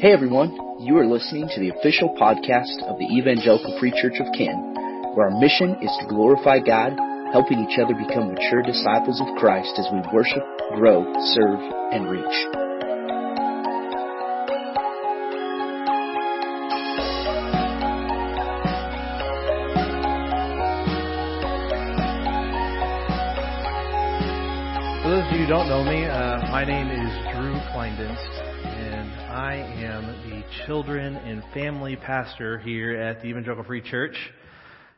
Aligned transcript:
Hey 0.00 0.12
everyone, 0.12 0.54
you 0.78 0.96
are 0.98 1.04
listening 1.04 1.48
to 1.48 1.58
the 1.58 1.70
official 1.70 2.14
podcast 2.14 2.86
of 2.86 3.00
the 3.00 3.08
Evangelical 3.18 3.76
Free 3.80 3.90
Church 3.90 4.20
of 4.20 4.30
Canton, 4.30 4.72
where 5.16 5.26
our 5.26 5.40
mission 5.40 5.74
is 5.82 5.90
to 5.98 6.06
glorify 6.06 6.60
God, 6.60 6.94
helping 7.32 7.58
each 7.58 7.80
other 7.82 7.98
become 7.98 8.32
mature 8.32 8.62
disciples 8.62 9.20
of 9.20 9.26
Christ 9.38 9.74
as 9.74 9.88
we 9.90 9.98
worship, 10.14 10.46
grow, 10.78 11.02
serve, 11.34 11.58
and 11.90 12.08
reach. 12.08 12.68
Don't 25.48 25.66
know 25.66 25.82
me, 25.82 26.04
uh, 26.04 26.44
my 26.52 26.62
name 26.62 26.90
is 26.90 27.07
I 29.48 29.54
am 29.54 30.04
the 30.28 30.66
children 30.66 31.16
and 31.16 31.42
family 31.54 31.96
pastor 31.96 32.58
here 32.58 32.94
at 33.00 33.22
the 33.22 33.28
Evangelical 33.28 33.64
Free 33.64 33.80
Church. 33.80 34.14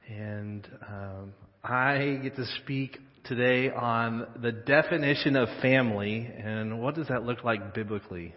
And 0.09 0.67
um, 0.89 1.35
I 1.63 2.19
get 2.21 2.35
to 2.35 2.45
speak 2.61 2.99
today 3.23 3.71
on 3.71 4.27
the 4.43 4.51
definition 4.51 5.37
of 5.37 5.49
family 5.63 6.29
and 6.37 6.83
what 6.83 6.97
does 6.97 7.07
that 7.07 7.23
look 7.23 7.45
like 7.45 7.75
biblically. 7.75 8.35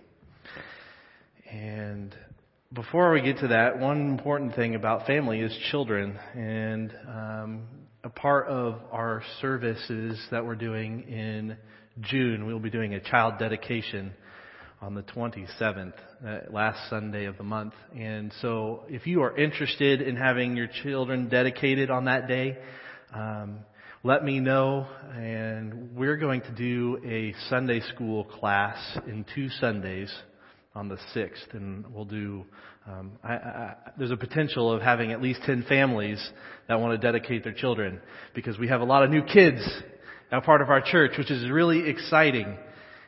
And 1.51 2.15
before 2.71 3.11
we 3.11 3.21
get 3.23 3.39
to 3.39 3.47
that, 3.47 3.79
one 3.79 4.07
important 4.07 4.53
thing 4.53 4.75
about 4.75 5.07
family 5.07 5.39
is 5.39 5.57
children. 5.71 6.19
And 6.35 6.93
um, 7.07 7.63
a 8.03 8.09
part 8.09 8.49
of 8.49 8.79
our 8.91 9.23
services 9.41 10.23
that 10.29 10.45
we're 10.45 10.53
doing 10.53 11.09
in 11.09 11.57
June, 12.01 12.45
we'll 12.45 12.59
be 12.59 12.69
doing 12.69 12.93
a 12.93 12.99
child 12.99 13.39
dedication 13.39 14.13
on 14.83 14.95
the 14.95 15.03
27th, 15.03 15.93
uh, 16.27 16.39
last 16.51 16.89
Sunday 16.89 17.23
of 17.23 17.37
the 17.37 17.43
month. 17.43 17.73
And 17.97 18.33
so 18.41 18.83
if 18.89 19.07
you 19.07 19.23
are 19.23 19.33
interested 19.37 20.01
in 20.01 20.17
having 20.17 20.57
your 20.57 20.67
children 20.83 21.29
dedicated 21.29 21.89
on 21.89 22.05
that 22.05 22.27
day, 22.27 22.57
um, 23.15 23.59
let 24.03 24.25
me 24.25 24.41
know 24.41 24.85
and 25.15 25.95
we're 25.95 26.17
going 26.17 26.41
to 26.41 26.51
do 26.51 26.99
a 27.05 27.33
Sunday 27.49 27.79
school 27.95 28.25
class 28.25 28.77
in 29.07 29.25
two 29.33 29.47
Sundays 29.61 30.13
on 30.75 30.89
the 30.89 30.97
6th 31.15 31.53
and 31.53 31.85
we'll 31.93 32.03
do 32.03 32.43
um, 32.85 33.13
I, 33.23 33.33
I, 33.35 33.75
there's 33.97 34.11
a 34.11 34.17
potential 34.17 34.69
of 34.69 34.81
having 34.81 35.13
at 35.13 35.21
least 35.21 35.39
10 35.45 35.63
families 35.69 36.19
that 36.67 36.81
want 36.81 36.99
to 36.99 37.07
dedicate 37.07 37.45
their 37.45 37.53
children 37.53 38.01
because 38.35 38.59
we 38.59 38.67
have 38.67 38.81
a 38.81 38.85
lot 38.85 39.03
of 39.03 39.09
new 39.09 39.23
kids 39.23 39.61
now 40.33 40.41
part 40.41 40.61
of 40.61 40.69
our 40.69 40.81
church, 40.81 41.11
which 41.17 41.29
is 41.29 41.49
really 41.51 41.87
exciting. 41.87 42.57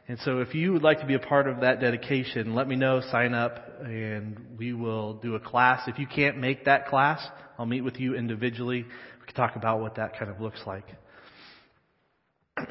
And 0.08 0.20
so 0.20 0.40
if 0.40 0.54
you 0.54 0.72
would 0.74 0.84
like 0.84 1.00
to 1.00 1.06
be 1.06 1.16
a 1.16 1.20
part 1.20 1.48
of 1.48 1.62
that 1.62 1.80
dedication, 1.80 2.54
let 2.54 2.68
me 2.68 2.76
know, 2.76 3.02
sign 3.12 3.34
up, 3.34 3.82
and 3.82 4.40
we 4.58 4.72
will 4.74 5.16
do 5.16 5.34
a 5.36 5.40
class. 5.40 5.82
If 5.88 5.98
you 5.98 6.06
can't 6.06 6.38
make 6.38 6.66
that 6.66 6.88
class, 6.88 7.26
I'll 7.58 7.66
meet 7.66 7.82
with 7.82 8.00
you 8.00 8.16
individually. 8.16 8.84
We 8.84 9.26
can 9.26 9.36
talk 9.36 9.56
about 9.56 9.80
what 9.82 9.96
that 9.96 10.18
kind 10.20 10.30
of 10.30 10.40
looks 10.40 10.62
like. 10.66 10.86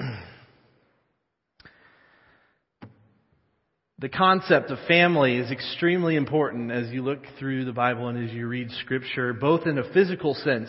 The 4.01 4.09
concept 4.11 4.71
of 4.71 4.79
family 4.87 5.37
is 5.37 5.51
extremely 5.51 6.17
important 6.17 6.71
as 6.71 6.91
you 6.91 7.01
look 7.01 7.21
through 7.39 7.65
the 7.65 7.73
Bible 7.73 8.09
and 8.09 8.29
as 8.29 8.35
you 8.35 8.47
read 8.49 8.71
scripture, 8.83 9.33
both 9.33 9.67
in 9.67 9.79
a 9.79 9.93
physical 9.95 10.35
sense 10.35 10.69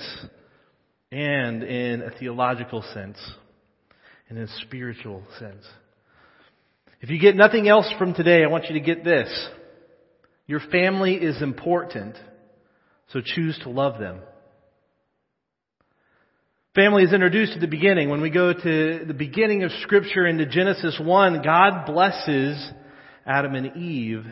and 1.11 1.61
in 1.61 2.01
a 2.03 2.11
theological 2.11 2.81
sense, 2.93 3.17
and 4.29 4.37
in 4.37 4.45
a 4.45 4.59
spiritual 4.61 5.23
sense. 5.37 5.65
If 7.01 7.09
you 7.09 7.19
get 7.19 7.35
nothing 7.35 7.67
else 7.67 7.91
from 7.97 8.13
today, 8.13 8.43
I 8.43 8.47
want 8.47 8.65
you 8.65 8.73
to 8.73 8.79
get 8.79 9.03
this. 9.03 9.29
Your 10.47 10.59
family 10.59 11.15
is 11.15 11.41
important, 11.41 12.15
so 13.09 13.21
choose 13.23 13.59
to 13.63 13.69
love 13.69 13.99
them. 13.99 14.19
Family 16.75 17.03
is 17.03 17.13
introduced 17.13 17.53
at 17.53 17.61
the 17.61 17.67
beginning. 17.67 18.09
When 18.09 18.21
we 18.21 18.29
go 18.29 18.51
to 18.51 19.05
the 19.05 19.13
beginning 19.13 19.63
of 19.63 19.71
scripture 19.83 20.25
into 20.25 20.45
Genesis 20.45 20.99
1, 21.01 21.41
God 21.41 21.85
blesses 21.85 22.71
Adam 23.25 23.55
and 23.55 23.77
Eve 23.77 24.25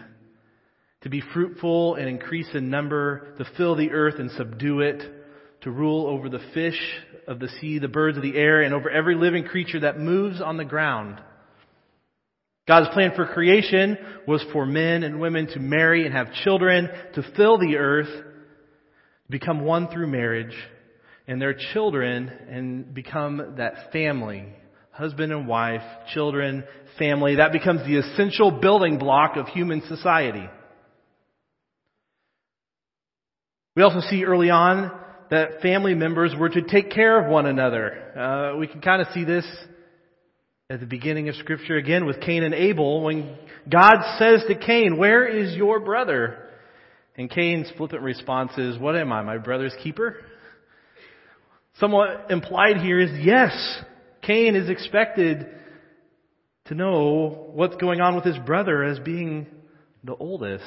to 1.02 1.10
be 1.10 1.22
fruitful 1.34 1.96
and 1.96 2.08
increase 2.08 2.48
in 2.54 2.70
number, 2.70 3.36
to 3.38 3.46
fill 3.58 3.76
the 3.76 3.92
earth 3.92 4.16
and 4.20 4.32
subdue 4.32 4.80
it, 4.82 5.04
to 5.62 5.72
rule 5.72 6.08
over 6.08 6.30
the 6.30 6.42
fish 6.54 6.80
of 7.28 7.40
the 7.40 7.50
sea, 7.60 7.80
the 7.80 7.88
birds 7.88 8.18
of 8.18 8.24
the 8.24 8.38
air, 8.38 8.62
and 8.62 8.74
over 8.74 8.90
every 8.90 9.16
living 9.16 9.44
creature 9.44 9.82
that 9.82 10.00
moves 10.00 10.42
on 10.42 10.58
the 10.58 10.66
ground. 10.66 11.20
God's 12.68 12.90
plan 12.94 13.12
for 13.16 13.26
creation 13.26 13.98
was 14.28 14.44
for 14.54 14.66
men 14.66 15.04
and 15.04 15.20
women 15.20 15.48
to 15.48 15.60
marry 15.60 16.06
and 16.06 16.16
have 16.16 16.34
children, 16.44 16.90
to 17.16 17.24
fill 17.36 17.58
the 17.58 17.76
earth, 17.78 18.10
become 19.30 19.66
one 19.66 19.90
through 19.90 20.08
marriage, 20.08 20.56
and 21.28 21.42
their 21.42 21.56
children, 21.74 22.30
and 22.50 22.94
become 22.94 23.56
that 23.58 23.92
family 23.92 24.48
husband 24.94 25.32
and 25.32 25.48
wife, 25.48 25.82
children, 26.14 26.64
family. 26.98 27.36
That 27.36 27.52
becomes 27.52 27.82
the 27.82 27.98
essential 27.98 28.52
building 28.52 29.00
block 29.00 29.36
of 29.36 29.48
human 29.48 29.82
society. 29.88 30.48
We 33.76 33.82
also 33.82 34.02
see 34.08 34.24
early 34.24 34.52
on 34.52 34.92
that 35.32 35.62
family 35.62 35.96
members 35.96 36.36
were 36.38 36.50
to 36.50 36.62
take 36.62 36.92
care 36.92 37.20
of 37.20 37.32
one 37.32 37.48
another. 37.48 38.54
Uh, 38.54 38.58
we 38.58 38.68
can 38.68 38.82
kind 38.82 39.02
of 39.02 39.08
see 39.14 39.24
this 39.24 39.46
at 40.74 40.80
the 40.80 40.88
beginning 40.88 41.30
of 41.30 41.36
Scripture 41.36 41.78
again 41.78 42.08
with 42.08 42.20
Cain 42.20 42.42
and 42.42 42.56
Abel 42.56 43.04
when 43.04 43.38
God 43.72 44.18
says 44.18 44.44
to 44.48 44.56
Cain, 44.56 44.98
Where 44.98 45.24
is 45.24 45.56
your 45.56 45.80
brother? 45.80 46.50
And 47.16 47.30
Cain's 47.30 47.72
flippant 47.78 48.02
response 48.02 48.58
is, 48.58 48.80
What 48.80 48.96
am 48.96 49.14
I, 49.14 49.22
my 49.22 49.38
brother's 49.38 49.76
keeper? 49.84 50.16
Somewhat 51.80 52.32
implied 52.32 52.78
here 52.78 53.00
is 53.00 53.12
yes, 53.24 53.52
Cain 54.24 54.56
is 54.56 54.68
expected 54.68 55.46
to 56.66 56.74
know 56.74 57.52
what's 57.54 57.76
going 57.76 58.02
on 58.02 58.16
with 58.16 58.26
his 58.26 58.40
brother 58.40 58.84
as 58.84 58.98
being 58.98 59.46
the 60.04 60.16
oldest. 60.16 60.66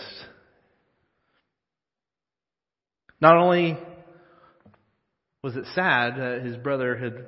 Not 3.21 3.37
only 3.39 3.77
was 5.43 5.57
it 5.57 5.65
sad 5.75 6.15
that 6.17 6.43
his 6.45 6.57
brother 6.57 6.97
had 6.97 7.27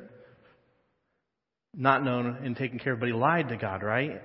not 1.79 2.05
known 2.05 2.39
and 2.45 2.57
taken 2.57 2.79
care 2.79 2.95
of, 2.95 3.01
but 3.01 3.07
he 3.07 3.15
lied 3.15 3.49
to 3.49 3.57
God, 3.57 3.83
right? 3.83 4.21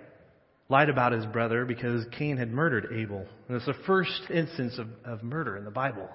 Lied 0.69 0.89
about 0.89 1.11
his 1.11 1.25
brother 1.27 1.65
because 1.65 2.03
Cain 2.17 2.37
had 2.37 2.51
murdered 2.51 2.87
Abel. 2.91 3.25
And 3.47 3.55
it's 3.55 3.67
the 3.67 3.75
first 3.85 4.23
instance 4.33 4.79
of, 4.79 4.87
of 5.05 5.23
murder 5.23 5.55
in 5.55 5.63
the 5.63 5.71
Bible. 5.71 6.09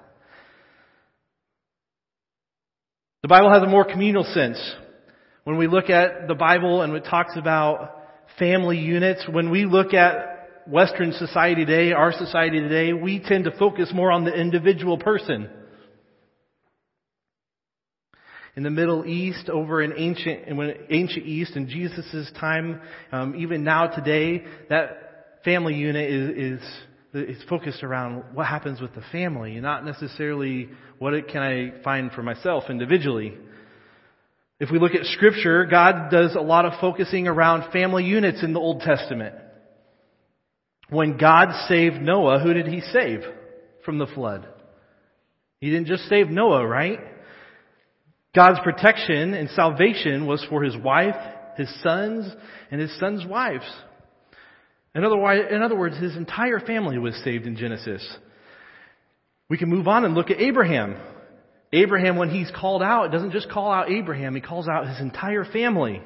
The 3.23 3.29
Bible 3.29 3.51
has 3.51 3.63
a 3.63 3.67
more 3.67 3.85
communal 3.85 4.25
sense. 4.25 4.59
When 5.45 5.57
we 5.57 5.67
look 5.67 5.89
at 5.89 6.27
the 6.27 6.35
Bible 6.35 6.81
and 6.81 6.93
it 6.93 7.05
talks 7.05 7.37
about 7.37 7.95
family 8.37 8.77
units, 8.77 9.25
when 9.31 9.49
we 9.49 9.65
look 9.65 9.93
at 9.93 10.65
Western 10.67 11.13
society 11.13 11.65
today, 11.65 11.93
our 11.93 12.11
society 12.11 12.59
today, 12.59 12.91
we 12.91 13.19
tend 13.19 13.45
to 13.45 13.51
focus 13.57 13.91
more 13.93 14.11
on 14.11 14.25
the 14.25 14.33
individual 14.33 14.97
person. 14.97 15.49
In 18.59 18.63
the 18.63 18.69
Middle 18.69 19.05
East, 19.05 19.47
over 19.47 19.81
in 19.81 19.93
ancient, 19.95 20.41
ancient 20.89 21.25
East, 21.25 21.55
in 21.55 21.69
Jesus' 21.69 22.29
time, 22.41 22.81
um, 23.09 23.33
even 23.37 23.63
now 23.63 23.87
today, 23.87 24.43
that 24.67 25.37
family 25.45 25.75
unit 25.75 26.11
is, 26.11 26.59
is, 27.13 27.37
is 27.37 27.43
focused 27.47 27.85
around 27.85 28.21
what 28.33 28.47
happens 28.47 28.81
with 28.81 28.93
the 28.93 29.01
family, 29.13 29.61
not 29.61 29.85
necessarily 29.85 30.67
what 30.97 31.13
can 31.29 31.41
I 31.41 31.81
find 31.85 32.11
for 32.11 32.21
myself 32.21 32.65
individually. 32.69 33.37
If 34.59 34.69
we 34.69 34.77
look 34.77 34.93
at 34.93 35.05
scripture, 35.05 35.63
God 35.63 36.11
does 36.11 36.35
a 36.35 36.41
lot 36.41 36.65
of 36.65 36.73
focusing 36.81 37.29
around 37.29 37.71
family 37.71 38.03
units 38.03 38.43
in 38.43 38.51
the 38.51 38.59
Old 38.59 38.81
Testament. 38.81 39.35
When 40.89 41.15
God 41.17 41.67
saved 41.69 42.01
Noah, 42.01 42.39
who 42.39 42.53
did 42.53 42.67
he 42.67 42.81
save 42.81 43.21
from 43.85 43.99
the 43.99 44.07
flood? 44.07 44.49
He 45.61 45.69
didn't 45.69 45.87
just 45.87 46.09
save 46.09 46.27
Noah, 46.27 46.67
right? 46.67 46.99
God's 48.35 48.59
protection 48.63 49.33
and 49.33 49.49
salvation 49.51 50.27
was 50.27 50.45
for 50.49 50.63
his 50.63 50.77
wife, 50.77 51.15
his 51.57 51.69
sons, 51.81 52.31
and 52.71 52.79
his 52.79 52.97
sons' 52.99 53.25
wives. 53.25 53.65
In 54.95 55.03
other, 55.03 55.17
words, 55.75 55.97
his 55.97 56.15
entire 56.15 56.59
family 56.59 56.97
was 56.97 57.15
saved 57.23 57.45
in 57.45 57.55
Genesis. 57.55 58.07
We 59.49 59.57
can 59.57 59.69
move 59.69 59.87
on 59.87 60.05
and 60.05 60.13
look 60.13 60.29
at 60.29 60.39
Abraham. 60.39 60.95
Abraham, 61.71 62.17
when 62.17 62.29
he's 62.29 62.51
called 62.55 62.81
out, 62.81 63.11
doesn't 63.11 63.31
just 63.31 63.49
call 63.49 63.71
out 63.71 63.91
Abraham, 63.91 64.35
he 64.35 64.41
calls 64.41 64.67
out 64.67 64.87
his 64.87 64.99
entire 64.99 65.45
family. 65.45 66.01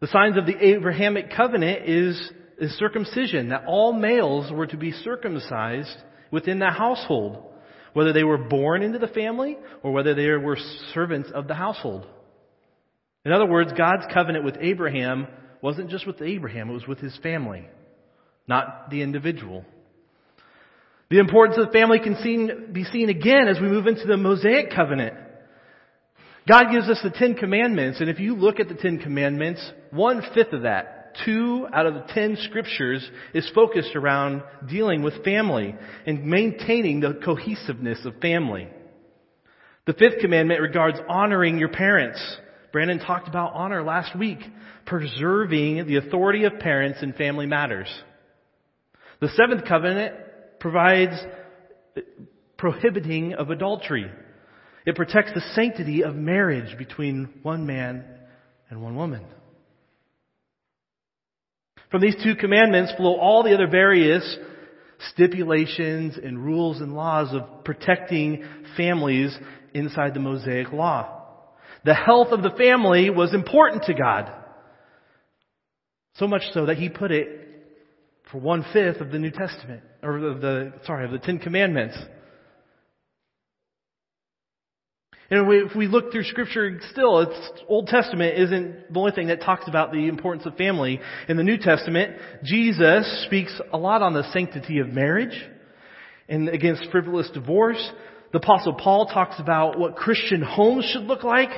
The 0.00 0.08
signs 0.08 0.36
of 0.36 0.46
the 0.46 0.56
Abrahamic 0.56 1.30
covenant 1.34 1.88
is, 1.88 2.32
is 2.58 2.72
circumcision, 2.72 3.50
that 3.50 3.64
all 3.66 3.92
males 3.92 4.50
were 4.52 4.66
to 4.66 4.76
be 4.76 4.90
circumcised 4.90 5.96
within 6.32 6.58
the 6.58 6.70
household, 6.70 7.51
whether 7.92 8.12
they 8.12 8.24
were 8.24 8.38
born 8.38 8.82
into 8.82 8.98
the 8.98 9.08
family 9.08 9.56
or 9.82 9.92
whether 9.92 10.14
they 10.14 10.28
were 10.30 10.58
servants 10.94 11.30
of 11.34 11.48
the 11.48 11.54
household. 11.54 12.06
In 13.24 13.32
other 13.32 13.46
words, 13.46 13.72
God's 13.76 14.04
covenant 14.12 14.44
with 14.44 14.56
Abraham 14.60 15.26
wasn't 15.60 15.90
just 15.90 16.06
with 16.06 16.20
Abraham, 16.20 16.70
it 16.70 16.74
was 16.74 16.88
with 16.88 16.98
his 16.98 17.16
family, 17.22 17.66
not 18.48 18.90
the 18.90 19.02
individual. 19.02 19.64
The 21.08 21.18
importance 21.18 21.58
of 21.58 21.66
the 21.66 21.72
family 21.72 22.00
can 22.00 22.16
seen, 22.16 22.72
be 22.72 22.84
seen 22.84 23.08
again 23.08 23.46
as 23.46 23.60
we 23.60 23.68
move 23.68 23.86
into 23.86 24.06
the 24.06 24.16
Mosaic 24.16 24.70
covenant. 24.74 25.14
God 26.48 26.72
gives 26.72 26.88
us 26.88 26.98
the 27.02 27.10
Ten 27.10 27.34
Commandments, 27.34 28.00
and 28.00 28.10
if 28.10 28.18
you 28.18 28.34
look 28.34 28.58
at 28.58 28.68
the 28.68 28.74
Ten 28.74 28.98
Commandments, 28.98 29.60
one 29.90 30.22
fifth 30.34 30.52
of 30.52 30.62
that, 30.62 31.01
two 31.24 31.66
out 31.72 31.86
of 31.86 31.94
the 31.94 32.04
ten 32.12 32.36
scriptures, 32.42 33.08
is 33.34 33.50
focused 33.54 33.96
around 33.96 34.42
dealing 34.68 35.02
with 35.02 35.24
family 35.24 35.74
and 36.06 36.24
maintaining 36.24 37.00
the 37.00 37.20
cohesiveness 37.24 38.04
of 38.04 38.20
family. 38.20 38.68
The 39.86 39.94
fifth 39.94 40.20
commandment 40.20 40.60
regards 40.60 40.98
honoring 41.08 41.58
your 41.58 41.68
parents. 41.68 42.20
Brandon 42.72 42.98
talked 42.98 43.28
about 43.28 43.52
honor 43.54 43.82
last 43.82 44.16
week, 44.16 44.38
preserving 44.86 45.86
the 45.86 45.96
authority 45.96 46.44
of 46.44 46.58
parents 46.58 47.02
in 47.02 47.12
family 47.12 47.46
matters. 47.46 47.88
The 49.20 49.28
seventh 49.36 49.64
covenant 49.66 50.14
provides 50.58 51.14
prohibiting 52.56 53.34
of 53.34 53.50
adultery. 53.50 54.10
It 54.86 54.96
protects 54.96 55.32
the 55.34 55.42
sanctity 55.54 56.02
of 56.02 56.14
marriage 56.14 56.78
between 56.78 57.28
one 57.42 57.66
man 57.66 58.04
and 58.70 58.82
one 58.82 58.96
woman. 58.96 59.24
From 61.92 62.00
these 62.00 62.16
two 62.24 62.34
commandments 62.34 62.94
flow 62.96 63.16
all 63.16 63.44
the 63.44 63.52
other 63.52 63.68
various 63.68 64.24
stipulations 65.10 66.16
and 66.16 66.42
rules 66.42 66.80
and 66.80 66.94
laws 66.94 67.34
of 67.34 67.64
protecting 67.64 68.44
families 68.78 69.36
inside 69.74 70.14
the 70.14 70.20
Mosaic 70.20 70.72
law. 70.72 71.20
The 71.84 71.94
health 71.94 72.28
of 72.28 72.42
the 72.42 72.52
family 72.56 73.10
was 73.10 73.34
important 73.34 73.84
to 73.84 73.94
God. 73.94 74.32
So 76.14 76.26
much 76.26 76.42
so 76.54 76.66
that 76.66 76.78
He 76.78 76.88
put 76.88 77.10
it 77.10 77.28
for 78.30 78.40
one 78.40 78.64
fifth 78.72 79.02
of 79.02 79.12
the 79.12 79.18
New 79.18 79.30
Testament, 79.30 79.82
or 80.02 80.16
of 80.16 80.40
the, 80.40 80.72
sorry, 80.86 81.04
of 81.04 81.10
the 81.10 81.18
Ten 81.18 81.38
Commandments. 81.38 81.98
And 85.32 85.50
if 85.50 85.74
we 85.74 85.86
look 85.86 86.12
through 86.12 86.24
Scripture, 86.24 86.78
still, 86.90 87.20
it's 87.20 87.62
Old 87.66 87.86
Testament 87.86 88.38
isn't 88.38 88.92
the 88.92 88.98
only 88.98 89.12
thing 89.12 89.28
that 89.28 89.40
talks 89.40 89.66
about 89.66 89.90
the 89.90 90.06
importance 90.06 90.44
of 90.44 90.56
family. 90.56 91.00
In 91.26 91.38
the 91.38 91.42
New 91.42 91.56
Testament, 91.56 92.18
Jesus 92.44 93.24
speaks 93.24 93.58
a 93.72 93.78
lot 93.78 94.02
on 94.02 94.12
the 94.12 94.30
sanctity 94.34 94.80
of 94.80 94.88
marriage 94.88 95.34
and 96.28 96.50
against 96.50 96.90
frivolous 96.90 97.30
divorce. 97.30 97.82
The 98.32 98.40
Apostle 98.40 98.74
Paul 98.74 99.06
talks 99.06 99.40
about 99.40 99.78
what 99.78 99.96
Christian 99.96 100.42
homes 100.42 100.84
should 100.92 101.04
look 101.04 101.24
like, 101.24 101.48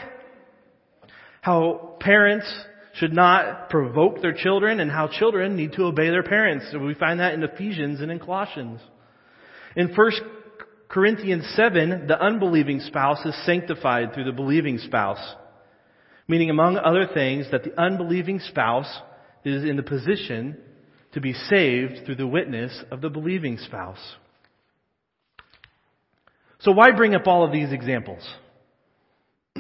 how 1.40 1.96
parents 1.98 2.46
should 2.92 3.12
not 3.12 3.70
provoke 3.70 4.22
their 4.22 4.34
children, 4.34 4.78
and 4.78 4.88
how 4.88 5.08
children 5.08 5.56
need 5.56 5.72
to 5.72 5.82
obey 5.82 6.10
their 6.10 6.22
parents. 6.22 6.66
We 6.80 6.94
find 6.94 7.18
that 7.18 7.34
in 7.34 7.42
Ephesians 7.42 8.00
and 8.00 8.12
in 8.12 8.20
Colossians. 8.20 8.80
In 9.74 9.88
1 9.88 10.12
Corinthians 10.94 11.44
7, 11.56 12.06
the 12.06 12.23
unbelieving 12.23 12.79
spouse 12.79 13.19
is 13.26 13.35
sanctified 13.44 14.14
through 14.14 14.26
the 14.26 14.32
believing 14.32 14.79
spouse. 14.79 15.19
Meaning, 16.29 16.50
among 16.50 16.76
other 16.76 17.08
things, 17.12 17.46
that 17.50 17.64
the 17.64 17.76
unbelieving 17.76 18.38
spouse 18.38 19.00
is 19.44 19.64
in 19.64 19.75
the 19.75 19.82
position 19.82 20.56
to 21.12 21.20
be 21.20 21.32
saved 21.32 22.06
through 22.06 22.14
the 22.14 22.29
witness 22.29 22.81
of 22.93 23.00
the 23.00 23.11
believing 23.11 23.58
spouse. 23.58 23.99
So 26.61 26.70
why 26.70 26.93
bring 26.93 27.17
up 27.17 27.26
all 27.26 27.44
of 27.44 27.50
these 27.52 27.73
examples? 27.73 28.23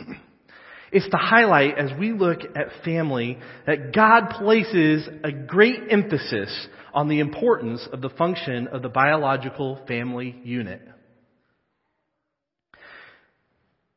It's 0.92 1.10
to 1.10 1.16
highlight 1.16 1.76
as 1.76 1.90
we 1.98 2.12
look 2.12 2.42
at 2.54 2.84
family 2.84 3.36
that 3.66 3.92
God 3.92 4.28
places 4.38 5.08
a 5.24 5.32
great 5.32 5.80
emphasis 5.90 6.68
on 6.92 7.08
the 7.08 7.18
importance 7.18 7.88
of 7.92 8.00
the 8.00 8.10
function 8.10 8.68
of 8.68 8.82
the 8.82 8.88
biological 8.88 9.80
family 9.88 10.40
unit. 10.44 10.80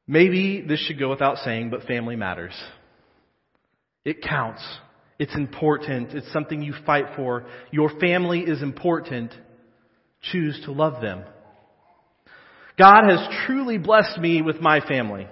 Maybe 0.07 0.61
this 0.61 0.79
should 0.79 0.99
go 0.99 1.09
without 1.09 1.37
saying, 1.39 1.69
but 1.69 1.83
family 1.83 2.15
matters. 2.15 2.53
It 4.05 4.21
counts. 4.21 4.63
It's 5.19 5.35
important. 5.35 6.13
It's 6.13 6.31
something 6.31 6.61
you 6.61 6.73
fight 6.85 7.07
for. 7.15 7.45
Your 7.71 7.89
family 7.99 8.39
is 8.39 8.61
important. 8.61 9.33
Choose 10.21 10.59
to 10.65 10.71
love 10.71 11.01
them. 11.01 11.23
God 12.77 13.09
has 13.09 13.19
truly 13.45 13.77
blessed 13.77 14.19
me 14.19 14.41
with 14.41 14.61
my 14.61 14.79
family. 14.79 15.27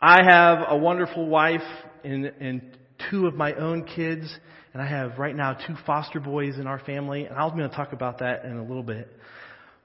I 0.00 0.22
have 0.22 0.58
a 0.68 0.76
wonderful 0.76 1.26
wife 1.26 1.62
and, 2.04 2.26
and 2.40 2.62
two 3.10 3.26
of 3.26 3.34
my 3.34 3.54
own 3.54 3.84
kids, 3.84 4.32
and 4.72 4.80
I 4.80 4.86
have 4.86 5.18
right 5.18 5.34
now 5.34 5.54
two 5.54 5.74
foster 5.84 6.20
boys 6.20 6.56
in 6.58 6.66
our 6.66 6.78
family, 6.78 7.24
and 7.24 7.36
I'm 7.36 7.50
going 7.56 7.68
to 7.68 7.74
talk 7.74 7.92
about 7.92 8.20
that 8.20 8.44
in 8.44 8.56
a 8.56 8.62
little 8.62 8.82
bit. 8.84 9.10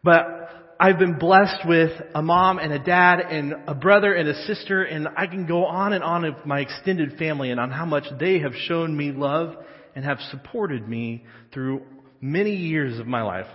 But 0.03 0.49
I've 0.83 0.97
been 0.97 1.19
blessed 1.19 1.67
with 1.67 1.91
a 2.15 2.23
mom 2.23 2.57
and 2.57 2.73
a 2.73 2.79
dad 2.79 3.19
and 3.19 3.53
a 3.67 3.75
brother 3.75 4.15
and 4.15 4.27
a 4.27 4.33
sister, 4.47 4.81
and 4.81 5.07
I 5.15 5.27
can 5.27 5.45
go 5.45 5.67
on 5.67 5.93
and 5.93 6.03
on 6.03 6.25
of 6.25 6.43
my 6.43 6.61
extended 6.61 7.19
family 7.19 7.51
and 7.51 7.59
on 7.59 7.69
how 7.69 7.85
much 7.85 8.05
they 8.19 8.39
have 8.39 8.53
shown 8.65 8.97
me 8.97 9.11
love 9.11 9.57
and 9.93 10.03
have 10.03 10.17
supported 10.31 10.87
me 10.87 11.23
through 11.53 11.83
many 12.19 12.55
years 12.55 12.97
of 12.99 13.05
my 13.05 13.21
life. 13.21 13.45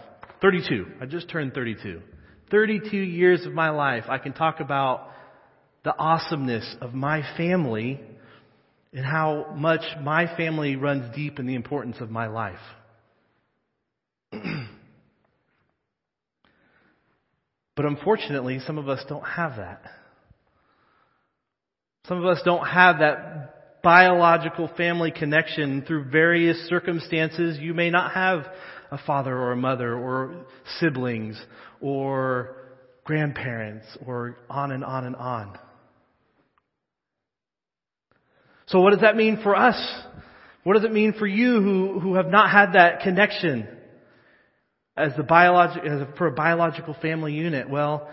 32. 0.41 0.87
I 1.01 1.07
just 1.07 1.29
turned 1.29 1.53
32. 1.53 2.01
32 2.53 2.97
years 2.97 3.45
of 3.45 3.53
my 3.53 3.71
life. 3.71 4.05
I 4.09 4.19
can 4.19 4.33
talk 4.33 4.61
about 4.61 5.11
the 5.83 5.99
awesomeness 5.99 6.77
of 6.81 6.95
my 6.95 7.23
family 7.37 8.01
and 8.93 9.05
how 9.05 9.53
much 9.57 9.83
my 10.01 10.33
family 10.37 10.77
runs 10.77 11.13
deep 11.17 11.41
in 11.41 11.47
the 11.47 11.57
importance 11.57 11.97
of 11.99 12.09
my 12.09 12.29
life. 12.29 12.55
But 17.77 17.85
unfortunately, 17.85 18.61
some 18.67 18.79
of 18.79 18.89
us 18.89 19.05
don't 19.09 19.25
have 19.25 19.57
that. 19.57 19.83
Some 22.09 22.19
of 22.19 22.25
us 22.25 22.41
don't 22.45 22.67
have 22.67 23.01
that 23.01 23.83
biological 23.83 24.69
family 24.77 25.11
connection 25.11 25.83
through 25.87 26.11
various 26.11 26.57
circumstances. 26.69 27.59
You 27.61 27.75
may 27.75 27.91
not 27.91 28.13
have 28.13 28.47
a 28.91 28.99
father 28.99 29.37
or 29.37 29.53
a 29.53 29.57
mother 29.57 29.95
or 29.95 30.47
siblings 30.79 31.41
or 31.81 32.57
grandparents 33.05 33.87
or 34.07 34.39
on 34.49 34.73
and 34.73 34.83
on 34.83 35.05
and 35.05 35.17
on. 35.17 35.59
So 38.67 38.81
what 38.81 38.91
does 38.91 39.03
that 39.03 39.17
mean 39.17 39.41
for 39.43 39.55
us? 39.55 39.77
What 40.65 40.75
does 40.75 40.85
it 40.85 40.93
mean 40.93 41.13
for 41.13 41.27
you 41.27 41.61
who, 41.61 42.01
who 42.01 42.15
have 42.15 42.27
not 42.27 42.51
had 42.51 42.73
that 42.73 43.01
connection? 43.03 43.69
As 44.97 45.13
the 45.17 45.23
biologic, 45.23 45.85
as 45.85 46.01
a, 46.01 46.09
for 46.17 46.27
a 46.27 46.33
biological 46.33 46.95
family 47.01 47.33
unit? 47.35 47.69
Well, 47.69 48.09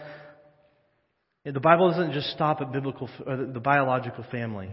the 1.45 1.59
Bible 1.59 1.89
doesn't 1.91 2.13
just 2.13 2.29
stop 2.31 2.61
at 2.61 2.71
biblical, 2.71 3.09
uh, 3.27 3.51
the 3.53 3.59
biological 3.59 4.25
family. 4.31 4.69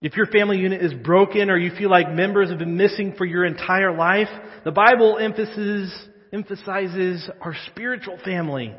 If 0.00 0.16
your 0.16 0.26
family 0.26 0.58
unit 0.58 0.80
is 0.82 0.94
broken 0.94 1.50
or 1.50 1.56
you 1.56 1.72
feel 1.76 1.90
like 1.90 2.12
members 2.12 2.50
have 2.50 2.58
been 2.58 2.76
missing 2.76 3.14
for 3.18 3.24
your 3.24 3.44
entire 3.44 3.96
life, 3.96 4.28
the 4.64 4.70
Bible 4.70 5.18
emphasizes, 5.18 5.92
emphasizes 6.32 7.28
our 7.40 7.54
spiritual 7.66 8.18
family. 8.24 8.74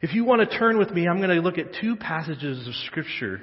If 0.00 0.14
you 0.14 0.24
want 0.24 0.48
to 0.48 0.58
turn 0.58 0.78
with 0.78 0.90
me, 0.90 1.08
I'm 1.08 1.18
going 1.18 1.30
to 1.30 1.42
look 1.42 1.58
at 1.58 1.74
two 1.80 1.96
passages 1.96 2.66
of 2.66 2.74
scripture 2.86 3.42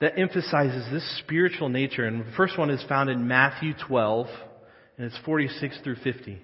that 0.00 0.18
emphasizes 0.18 0.84
this 0.92 1.18
spiritual 1.18 1.68
nature. 1.68 2.06
And 2.06 2.20
the 2.20 2.32
first 2.36 2.56
one 2.56 2.70
is 2.70 2.82
found 2.88 3.10
in 3.10 3.26
Matthew 3.26 3.74
12, 3.88 4.28
and 4.98 5.06
it's 5.06 5.18
46 5.24 5.78
through 5.84 5.96
50. 6.02 6.42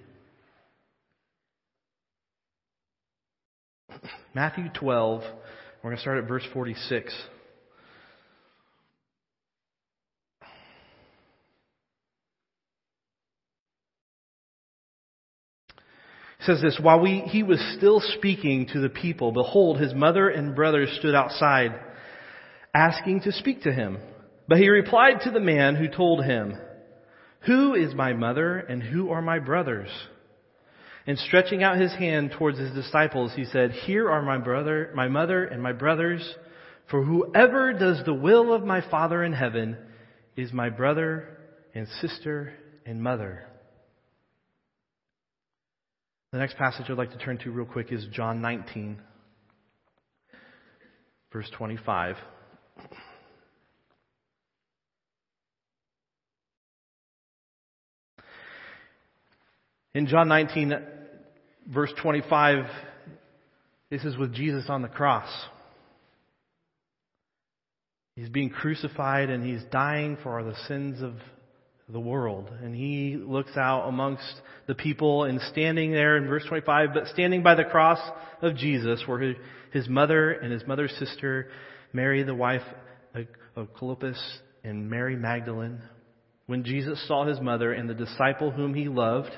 Matthew 4.33 4.69
12, 4.73 5.21
we're 5.83 5.89
going 5.89 5.95
to 5.97 6.01
start 6.01 6.17
at 6.17 6.27
verse 6.27 6.43
46. 6.53 7.13
It 16.39 16.45
says 16.45 16.61
this, 16.61 16.79
while 16.81 17.01
we, 17.01 17.21
he 17.21 17.43
was 17.43 17.59
still 17.77 17.99
speaking 17.99 18.67
to 18.71 18.79
the 18.79 18.89
people, 18.89 19.31
behold, 19.31 19.79
his 19.79 19.93
mother 19.93 20.29
and 20.29 20.55
brothers 20.55 20.95
stood 20.99 21.15
outside, 21.15 21.77
asking 22.73 23.21
to 23.21 23.31
speak 23.33 23.63
to 23.63 23.73
him. 23.73 23.97
But 24.47 24.59
he 24.59 24.69
replied 24.69 25.21
to 25.23 25.31
the 25.31 25.39
man 25.39 25.75
who 25.75 25.87
told 25.87 26.23
him, 26.23 26.55
who 27.45 27.75
is 27.75 27.93
my 27.93 28.13
mother 28.13 28.57
and 28.57 28.81
who 28.81 29.11
are 29.11 29.21
my 29.21 29.39
brothers? 29.39 29.89
And 31.07 31.17
stretching 31.19 31.61
out 31.61 31.77
his 31.77 31.93
hand 31.93 32.31
towards 32.37 32.57
his 32.57 32.73
disciples, 32.73 33.31
he 33.35 33.45
said, 33.45 33.71
Here 33.71 34.09
are 34.09 34.23
my 34.23 34.39
brother, 34.39 34.91
my 34.95 35.07
mother 35.07 35.45
and 35.45 35.61
my 35.61 35.71
brothers, 35.71 36.35
for 36.89 37.03
whoever 37.03 37.73
does 37.73 38.03
the 38.05 38.13
will 38.13 38.53
of 38.53 38.63
my 38.63 38.81
Father 38.89 39.23
in 39.23 39.33
heaven 39.33 39.77
is 40.35 40.51
my 40.51 40.69
brother 40.69 41.37
and 41.75 41.87
sister 42.01 42.53
and 42.85 43.01
mother. 43.01 43.45
The 46.31 46.39
next 46.39 46.57
passage 46.57 46.87
I'd 46.89 46.97
like 46.97 47.11
to 47.11 47.17
turn 47.17 47.37
to 47.39 47.51
real 47.51 47.65
quick 47.65 47.91
is 47.91 48.05
John 48.11 48.41
19, 48.41 48.99
verse 51.31 51.49
25. 51.55 52.15
In 59.95 60.07
John 60.07 60.27
19, 60.27 60.77
verse 61.73 61.91
25, 62.01 62.65
this 63.89 64.03
is 64.03 64.17
with 64.17 64.33
Jesus 64.33 64.65
on 64.67 64.81
the 64.81 64.89
cross. 64.89 65.29
He's 68.17 68.27
being 68.27 68.49
crucified 68.49 69.29
and 69.29 69.41
he's 69.41 69.63
dying 69.71 70.17
for 70.21 70.43
the 70.43 70.53
sins 70.67 71.01
of 71.01 71.13
the 71.87 72.01
world. 72.01 72.51
And 72.61 72.75
he 72.75 73.15
looks 73.15 73.55
out 73.55 73.87
amongst 73.87 74.29
the 74.67 74.75
people 74.75 75.23
and 75.23 75.39
standing 75.53 75.93
there 75.93 76.17
in 76.17 76.27
verse 76.27 76.43
25, 76.49 76.89
but 76.93 77.07
standing 77.07 77.41
by 77.41 77.55
the 77.55 77.63
cross 77.63 77.99
of 78.41 78.57
Jesus 78.57 79.01
were 79.07 79.35
his 79.71 79.87
mother 79.87 80.31
and 80.31 80.51
his 80.51 80.67
mother's 80.67 80.93
sister, 80.99 81.47
Mary, 81.93 82.21
the 82.23 82.35
wife 82.35 82.63
of 83.55 83.73
Clopas, 83.73 84.19
and 84.61 84.89
Mary 84.89 85.15
Magdalene. 85.15 85.79
When 86.47 86.65
Jesus 86.65 87.01
saw 87.07 87.25
his 87.25 87.39
mother 87.39 87.71
and 87.71 87.89
the 87.89 87.93
disciple 87.93 88.51
whom 88.51 88.73
he 88.73 88.89
loved 88.89 89.31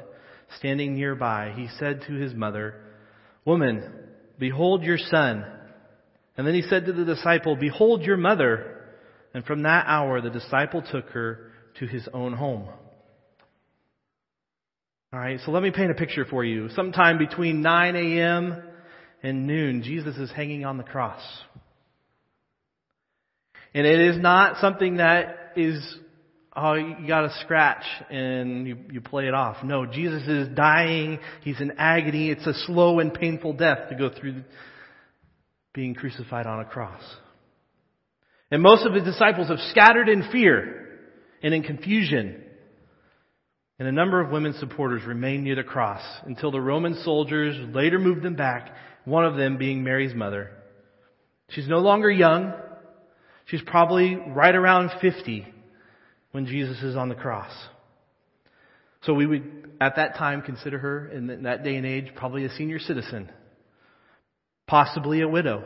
standing 0.57 0.95
nearby, 0.95 1.53
he 1.55 1.67
said 1.79 2.03
to 2.07 2.13
his 2.13 2.33
mother, 2.33 2.75
Woman, 3.45 3.83
behold 4.39 4.83
your 4.83 4.97
son. 4.97 5.45
And 6.35 6.45
then 6.45 6.53
he 6.53 6.61
said 6.61 6.85
to 6.85 6.93
the 6.93 7.05
disciple, 7.05 7.55
Behold 7.55 8.03
your 8.03 8.17
mother. 8.17 8.73
And 9.33 9.45
from 9.45 9.63
that 9.63 9.85
hour 9.87 10.21
the 10.21 10.29
disciple 10.29 10.83
took 10.91 11.09
her 11.09 11.51
to 11.79 11.85
his 11.85 12.07
own 12.13 12.33
home. 12.33 12.67
Alright, 15.13 15.39
so 15.45 15.51
let 15.51 15.63
me 15.63 15.71
paint 15.71 15.91
a 15.91 15.95
picture 15.95 16.25
for 16.25 16.43
you. 16.43 16.69
Sometime 16.69 17.17
between 17.17 17.61
9 17.61 17.95
a.m. 17.95 18.61
and 19.23 19.47
noon, 19.47 19.81
Jesus 19.81 20.17
is 20.17 20.29
hanging 20.31 20.65
on 20.65 20.77
the 20.77 20.83
cross. 20.83 21.21
And 23.73 23.85
it 23.85 23.99
is 23.99 24.21
not 24.21 24.59
something 24.59 24.97
that 24.97 25.53
is, 25.55 25.97
oh, 26.57 26.73
you 26.73 27.07
got 27.07 27.25
a 27.25 27.33
scratch 27.41 27.83
and 28.09 28.67
you, 28.67 28.77
you 28.91 28.99
play 28.99 29.27
it 29.27 29.33
off. 29.33 29.63
No, 29.63 29.85
Jesus 29.85 30.23
is 30.27 30.47
dying. 30.55 31.19
He's 31.43 31.61
in 31.61 31.73
agony. 31.77 32.31
It's 32.31 32.45
a 32.47 32.53
slow 32.65 32.99
and 32.99 33.13
painful 33.13 33.53
death 33.53 33.89
to 33.89 33.95
go 33.95 34.09
through 34.09 34.43
being 35.73 35.93
crucified 35.93 36.47
on 36.47 36.59
a 36.59 36.65
cross. 36.65 37.03
And 38.49 38.63
most 38.63 38.85
of 38.85 38.93
his 38.93 39.03
disciples 39.03 39.49
have 39.49 39.59
scattered 39.71 40.09
in 40.09 40.29
fear 40.31 40.99
and 41.43 41.53
in 41.53 41.61
confusion. 41.61 42.43
And 43.77 43.87
a 43.87 43.91
number 43.91 44.19
of 44.19 44.31
women 44.31 44.55
supporters 44.59 45.03
remained 45.05 45.43
near 45.43 45.55
the 45.55 45.63
cross 45.63 46.01
until 46.25 46.49
the 46.49 46.59
Roman 46.59 46.95
soldiers 47.03 47.55
later 47.75 47.99
moved 47.99 48.23
them 48.23 48.35
back, 48.35 48.73
one 49.05 49.25
of 49.25 49.37
them 49.37 49.57
being 49.57 49.83
Mary's 49.83 50.15
mother. 50.15 50.51
She's 51.49 51.67
no 51.67 51.77
longer 51.77 52.09
young. 52.09 52.53
She's 53.45 53.61
probably 53.61 54.15
right 54.15 54.55
around 54.55 54.89
50 54.99 55.53
when 56.31 56.45
Jesus 56.45 56.81
is 56.83 56.95
on 56.95 57.09
the 57.09 57.15
cross. 57.15 57.51
So 59.03 59.13
we 59.13 59.25
would, 59.25 59.69
at 59.79 59.95
that 59.95 60.15
time, 60.15 60.41
consider 60.41 60.77
her, 60.79 61.09
in 61.09 61.43
that 61.43 61.63
day 61.63 61.75
and 61.75 61.85
age, 61.85 62.11
probably 62.15 62.45
a 62.45 62.49
senior 62.49 62.79
citizen 62.79 63.29
possibly 64.67 65.21
a 65.21 65.27
widow. 65.27 65.63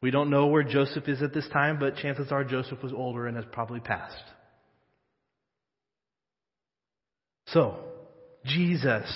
We 0.00 0.10
don't 0.10 0.30
know 0.30 0.46
where 0.46 0.64
Joseph 0.64 1.06
is 1.06 1.22
at 1.22 1.32
this 1.32 1.46
time, 1.52 1.78
but 1.78 1.96
chances 1.96 2.32
are 2.32 2.42
Joseph 2.42 2.82
was 2.82 2.92
older 2.92 3.26
and 3.26 3.36
has 3.36 3.44
probably 3.52 3.80
passed. 3.80 4.24
So, 7.46 7.76
Jesus, 8.44 9.06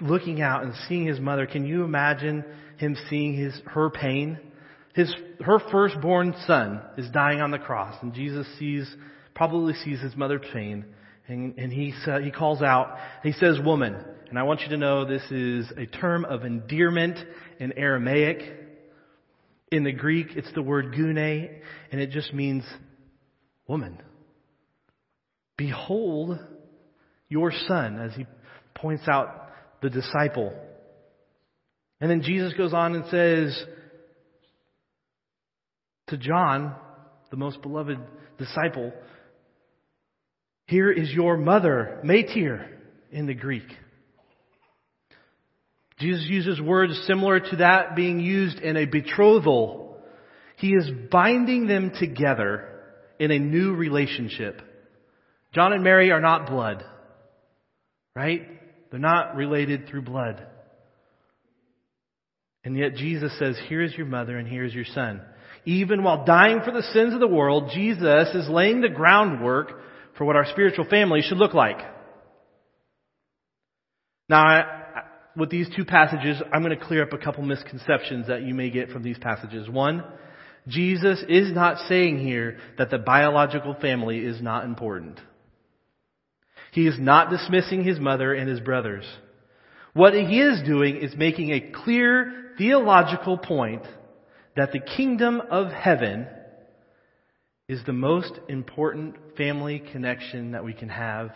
looking 0.00 0.42
out 0.42 0.64
and 0.64 0.74
seeing 0.88 1.06
his 1.06 1.20
mother, 1.20 1.46
can 1.46 1.64
you 1.64 1.84
imagine 1.84 2.44
him 2.78 2.96
seeing 3.08 3.34
his, 3.34 3.58
her 3.66 3.88
pain? 3.88 4.38
His, 4.96 5.14
her 5.44 5.58
firstborn 5.70 6.34
son 6.46 6.80
is 6.96 7.10
dying 7.10 7.42
on 7.42 7.50
the 7.50 7.58
cross, 7.58 7.94
and 8.00 8.14
Jesus 8.14 8.46
sees, 8.58 8.92
probably 9.34 9.74
sees 9.74 10.00
his 10.00 10.16
mother's 10.16 10.46
pain, 10.54 10.86
and, 11.28 11.58
and 11.58 11.70
he, 11.70 11.92
he 12.22 12.30
calls 12.30 12.62
out, 12.62 12.96
he 13.22 13.32
says, 13.32 13.58
woman, 13.62 13.94
and 14.30 14.38
I 14.38 14.44
want 14.44 14.62
you 14.62 14.70
to 14.70 14.78
know 14.78 15.04
this 15.04 15.30
is 15.30 15.70
a 15.76 15.84
term 15.84 16.24
of 16.24 16.46
endearment 16.46 17.18
in 17.60 17.72
Aramaic. 17.76 18.40
In 19.70 19.84
the 19.84 19.92
Greek, 19.92 20.28
it's 20.30 20.50
the 20.54 20.62
word 20.62 20.94
gune, 20.94 21.60
and 21.92 22.00
it 22.00 22.10
just 22.10 22.32
means 22.32 22.64
woman. 23.68 24.00
Behold 25.58 26.38
your 27.28 27.52
son, 27.68 28.00
as 28.00 28.14
he 28.14 28.26
points 28.74 29.06
out 29.08 29.50
the 29.82 29.90
disciple. 29.90 30.54
And 32.00 32.10
then 32.10 32.22
Jesus 32.22 32.54
goes 32.54 32.72
on 32.72 32.94
and 32.94 33.04
says 33.10 33.66
to 36.08 36.16
John, 36.16 36.74
the 37.30 37.36
most 37.36 37.62
beloved 37.62 37.98
disciple, 38.38 38.92
here 40.66 40.90
is 40.90 41.10
your 41.12 41.36
mother, 41.36 42.00
Mater 42.02 42.68
in 43.10 43.26
the 43.26 43.34
Greek. 43.34 43.68
Jesus 45.98 46.26
uses 46.28 46.60
words 46.60 47.00
similar 47.06 47.40
to 47.40 47.56
that 47.56 47.96
being 47.96 48.20
used 48.20 48.58
in 48.58 48.76
a 48.76 48.84
betrothal. 48.84 49.96
He 50.56 50.70
is 50.70 50.90
binding 51.10 51.66
them 51.66 51.92
together 51.98 52.68
in 53.18 53.30
a 53.30 53.38
new 53.38 53.74
relationship. 53.74 54.60
John 55.54 55.72
and 55.72 55.82
Mary 55.82 56.10
are 56.10 56.20
not 56.20 56.50
blood, 56.50 56.84
right? 58.14 58.42
They're 58.90 59.00
not 59.00 59.36
related 59.36 59.88
through 59.88 60.02
blood. 60.02 60.46
And 62.64 62.76
yet 62.76 62.96
Jesus 62.96 63.32
says, 63.38 63.56
here's 63.68 63.94
your 63.94 64.06
mother 64.06 64.36
and 64.36 64.48
here's 64.48 64.74
your 64.74 64.84
son. 64.84 65.22
Even 65.66 66.04
while 66.04 66.24
dying 66.24 66.60
for 66.64 66.70
the 66.70 66.82
sins 66.94 67.12
of 67.12 67.18
the 67.20 67.26
world, 67.26 67.70
Jesus 67.74 68.28
is 68.34 68.48
laying 68.48 68.80
the 68.80 68.88
groundwork 68.88 69.72
for 70.16 70.24
what 70.24 70.36
our 70.36 70.46
spiritual 70.46 70.86
family 70.86 71.22
should 71.22 71.38
look 71.38 71.54
like. 71.54 71.78
Now, 74.28 74.64
with 75.36 75.50
these 75.50 75.68
two 75.76 75.84
passages, 75.84 76.40
I'm 76.52 76.62
going 76.62 76.76
to 76.76 76.84
clear 76.84 77.02
up 77.02 77.12
a 77.12 77.18
couple 77.18 77.42
misconceptions 77.42 78.28
that 78.28 78.42
you 78.42 78.54
may 78.54 78.70
get 78.70 78.90
from 78.90 79.02
these 79.02 79.18
passages. 79.18 79.68
One, 79.68 80.04
Jesus 80.68 81.22
is 81.28 81.52
not 81.52 81.88
saying 81.88 82.20
here 82.20 82.58
that 82.78 82.90
the 82.90 82.98
biological 82.98 83.74
family 83.74 84.20
is 84.20 84.40
not 84.40 84.64
important. 84.64 85.20
He 86.70 86.86
is 86.86 86.98
not 86.98 87.30
dismissing 87.30 87.82
his 87.82 87.98
mother 87.98 88.32
and 88.32 88.48
his 88.48 88.60
brothers. 88.60 89.04
What 89.94 90.14
he 90.14 90.40
is 90.40 90.62
doing 90.62 90.96
is 90.96 91.16
making 91.16 91.50
a 91.50 91.72
clear 91.72 92.52
theological 92.56 93.38
point 93.38 93.82
that 94.56 94.72
the 94.72 94.80
kingdom 94.80 95.42
of 95.50 95.70
heaven 95.70 96.26
is 97.68 97.80
the 97.84 97.92
most 97.92 98.32
important 98.48 99.16
family 99.36 99.82
connection 99.92 100.52
that 100.52 100.64
we 100.64 100.72
can 100.72 100.88
have, 100.88 101.30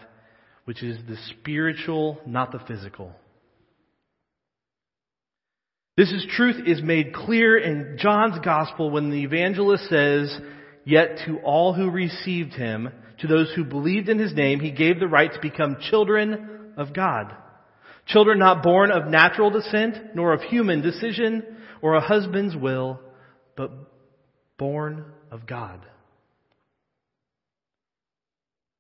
which 0.65 0.83
is 0.83 0.97
the 1.09 1.17
spiritual, 1.31 2.21
not 2.27 2.53
the 2.53 2.61
physical. 2.67 3.13
This 5.97 6.13
is 6.13 6.27
truth 6.35 6.67
is 6.67 6.81
made 6.83 7.13
clear 7.13 7.59
in 7.59 7.99
John's 7.99 8.39
gospel 8.43 8.91
when 8.91 9.11
the 9.11 9.25
evangelist 9.25 9.89
says, 9.91 10.35
Yet 10.85 11.19
to 11.27 11.41
all 11.41 11.75
who 11.75 11.91
received 11.91 12.55
him, 12.55 12.89
to 13.19 13.27
those 13.27 13.53
who 13.55 13.65
believed 13.65 14.09
in 14.09 14.19
his 14.19 14.33
name, 14.33 14.61
he 14.61 14.71
gave 14.71 14.99
the 14.99 15.09
right 15.09 15.31
to 15.31 15.41
become 15.41 15.77
children 15.91 16.73
of 16.79 16.95
God. 16.95 17.35
Children 18.07 18.39
not 18.39 18.63
born 18.63 18.91
of 18.91 19.09
natural 19.09 19.51
descent, 19.51 20.15
nor 20.15 20.33
of 20.33 20.41
human 20.43 20.81
decision, 20.81 21.45
or 21.83 21.95
a 21.95 22.01
husband's 22.01 22.57
will, 22.57 22.99
but 23.61 23.73
born 24.57 25.05
of 25.31 25.47
God. 25.47 25.85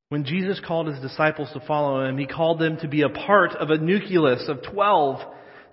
When 0.08 0.24
Jesus 0.24 0.58
called 0.66 0.86
his 0.86 0.98
disciples 1.00 1.50
to 1.52 1.60
follow 1.66 2.06
him, 2.06 2.16
he 2.16 2.26
called 2.26 2.58
them 2.58 2.78
to 2.78 2.88
be 2.88 3.02
a 3.02 3.10
part 3.10 3.50
of 3.50 3.68
a 3.68 3.76
nucleus 3.76 4.48
of 4.48 4.62
twelve 4.62 5.20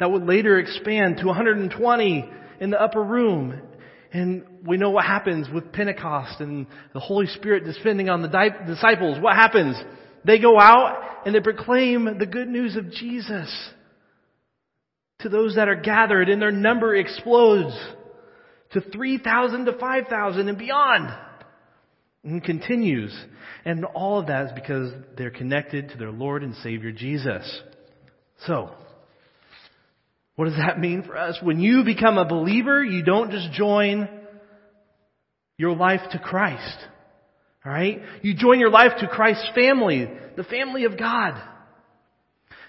that 0.01 0.11
would 0.11 0.23
later 0.23 0.59
expand 0.59 1.19
to 1.19 1.27
120 1.27 2.29
in 2.59 2.69
the 2.69 2.81
upper 2.81 3.01
room. 3.01 3.61
And 4.11 4.43
we 4.65 4.75
know 4.75 4.89
what 4.89 5.05
happens 5.05 5.47
with 5.53 5.71
Pentecost 5.71 6.41
and 6.41 6.67
the 6.93 6.99
Holy 6.99 7.27
Spirit 7.27 7.63
descending 7.63 8.09
on 8.09 8.21
the 8.21 8.51
disciples. 8.67 9.21
What 9.21 9.37
happens? 9.37 9.77
They 10.25 10.37
go 10.37 10.59
out 10.59 11.21
and 11.25 11.33
they 11.33 11.39
proclaim 11.39 12.17
the 12.19 12.25
good 12.25 12.49
news 12.49 12.75
of 12.75 12.91
Jesus 12.91 13.69
to 15.19 15.29
those 15.29 15.55
that 15.55 15.69
are 15.69 15.79
gathered 15.79 16.27
and 16.27 16.41
their 16.41 16.51
number 16.51 16.93
explodes 16.93 17.73
to 18.71 18.81
3,000 18.81 19.65
to 19.65 19.77
5,000 19.77 20.49
and 20.49 20.57
beyond. 20.57 21.09
And 22.23 22.43
continues. 22.43 23.15
And 23.63 23.85
all 23.85 24.19
of 24.19 24.27
that 24.27 24.47
is 24.47 24.51
because 24.53 24.91
they're 25.17 25.31
connected 25.31 25.89
to 25.89 25.97
their 25.97 26.11
Lord 26.11 26.43
and 26.43 26.55
Savior 26.55 26.91
Jesus. 26.91 27.61
So, 28.45 28.71
what 30.35 30.45
does 30.45 30.57
that 30.57 30.79
mean 30.79 31.03
for 31.03 31.17
us? 31.17 31.37
When 31.41 31.59
you 31.59 31.83
become 31.83 32.17
a 32.17 32.27
believer, 32.27 32.83
you 32.83 33.03
don't 33.03 33.31
just 33.31 33.51
join 33.53 34.09
your 35.57 35.75
life 35.75 36.01
to 36.11 36.19
Christ. 36.19 36.77
Alright? 37.65 38.01
You 38.21 38.35
join 38.35 38.59
your 38.59 38.69
life 38.69 38.91
to 38.99 39.07
Christ's 39.07 39.49
family, 39.55 40.07
the 40.35 40.43
family 40.43 40.85
of 40.85 40.97
God. 40.97 41.41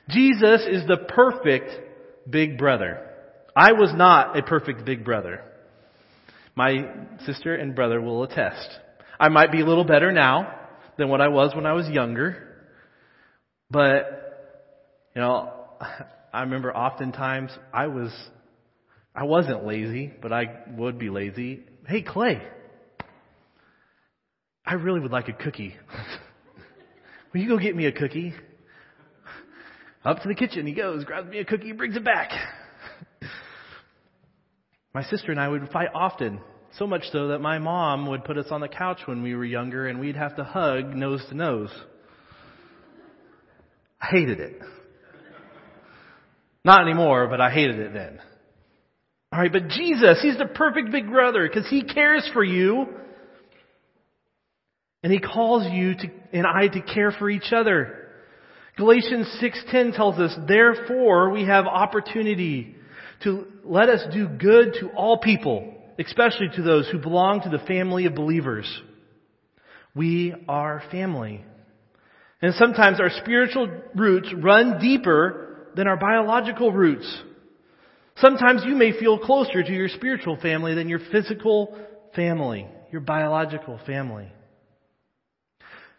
Jesus 0.08 0.66
is 0.68 0.86
the 0.86 0.96
perfect 1.08 1.70
big 2.28 2.58
brother. 2.58 3.06
I 3.54 3.72
was 3.72 3.92
not 3.94 4.38
a 4.38 4.42
perfect 4.42 4.84
big 4.84 5.04
brother. 5.04 5.42
My 6.58 6.90
sister 7.24 7.54
and 7.54 7.72
brother 7.72 8.00
will 8.00 8.24
attest. 8.24 8.68
I 9.20 9.28
might 9.28 9.52
be 9.52 9.60
a 9.60 9.64
little 9.64 9.84
better 9.84 10.10
now 10.10 10.58
than 10.96 11.08
what 11.08 11.20
I 11.20 11.28
was 11.28 11.54
when 11.54 11.66
I 11.66 11.72
was 11.72 11.88
younger, 11.88 12.48
but 13.70 15.12
You 15.14 15.20
know, 15.20 15.52
I 16.32 16.40
remember 16.40 16.76
oftentimes 16.76 17.52
I 17.72 17.86
was, 17.86 18.12
I 19.14 19.22
wasn't 19.22 19.66
lazy, 19.66 20.12
but 20.20 20.32
I 20.32 20.46
would 20.76 20.98
be 20.98 21.10
lazy. 21.10 21.60
Hey, 21.86 22.02
Clay, 22.02 22.42
I 24.66 24.74
really 24.74 24.98
would 24.98 25.12
like 25.12 25.28
a 25.28 25.34
cookie. 25.34 25.76
Will 27.32 27.40
you 27.40 27.48
go 27.48 27.58
get 27.58 27.76
me 27.76 27.86
a 27.86 27.92
cookie? 27.92 28.34
Up 30.04 30.22
to 30.22 30.26
the 30.26 30.34
kitchen 30.34 30.66
he 30.66 30.74
goes, 30.74 31.04
grabs 31.04 31.30
me 31.30 31.38
a 31.38 31.44
cookie, 31.44 31.70
brings 31.70 31.94
it 31.94 32.04
back. 32.04 32.32
My 34.94 35.02
sister 35.04 35.30
and 35.30 35.40
I 35.40 35.48
would 35.48 35.68
fight 35.70 35.88
often, 35.94 36.40
so 36.78 36.86
much 36.86 37.04
so 37.12 37.28
that 37.28 37.40
my 37.40 37.58
mom 37.58 38.06
would 38.06 38.24
put 38.24 38.38
us 38.38 38.46
on 38.50 38.60
the 38.60 38.68
couch 38.68 39.00
when 39.06 39.22
we 39.22 39.34
were 39.34 39.44
younger 39.44 39.86
and 39.86 40.00
we'd 40.00 40.16
have 40.16 40.36
to 40.36 40.44
hug 40.44 40.94
nose 40.94 41.24
to 41.28 41.34
nose. 41.34 41.70
I 44.00 44.06
hated 44.06 44.40
it. 44.40 44.60
Not 46.64 46.82
anymore, 46.82 47.28
but 47.28 47.40
I 47.40 47.50
hated 47.50 47.78
it 47.78 47.92
then. 47.92 48.18
Alright, 49.32 49.52
but 49.52 49.68
Jesus, 49.68 50.20
He's 50.22 50.38
the 50.38 50.46
perfect 50.46 50.90
big 50.90 51.08
brother 51.08 51.46
because 51.46 51.68
He 51.68 51.82
cares 51.82 52.28
for 52.32 52.42
you. 52.42 52.86
And 55.02 55.12
He 55.12 55.18
calls 55.18 55.70
you 55.70 55.94
to, 55.94 56.10
and 56.32 56.46
I 56.46 56.68
to 56.68 56.80
care 56.80 57.12
for 57.12 57.28
each 57.28 57.52
other. 57.52 58.08
Galatians 58.76 59.26
6:10 59.42 59.94
tells 59.94 60.18
us, 60.18 60.36
"Therefore 60.46 61.30
we 61.30 61.44
have 61.44 61.66
opportunity 61.66 62.76
to 63.24 63.46
let 63.64 63.88
us 63.88 64.02
do 64.12 64.28
good 64.28 64.74
to 64.80 64.88
all 64.90 65.18
people, 65.18 65.74
especially 65.98 66.48
to 66.54 66.62
those 66.62 66.88
who 66.88 66.98
belong 66.98 67.42
to 67.42 67.48
the 67.48 67.58
family 67.60 68.06
of 68.06 68.14
believers." 68.14 68.82
We 69.94 70.34
are 70.48 70.82
family. 70.90 71.44
And 72.40 72.54
sometimes 72.54 73.00
our 73.00 73.10
spiritual 73.10 73.68
roots 73.94 74.32
run 74.32 74.78
deeper 74.78 75.70
than 75.74 75.88
our 75.88 75.96
biological 75.96 76.70
roots. 76.70 77.22
Sometimes 78.16 78.64
you 78.64 78.76
may 78.76 78.92
feel 78.92 79.18
closer 79.18 79.62
to 79.62 79.72
your 79.72 79.88
spiritual 79.88 80.36
family 80.36 80.74
than 80.74 80.88
your 80.88 80.98
physical 80.98 81.76
family, 82.14 82.66
your 82.92 83.00
biological 83.00 83.78
family. 83.86 84.32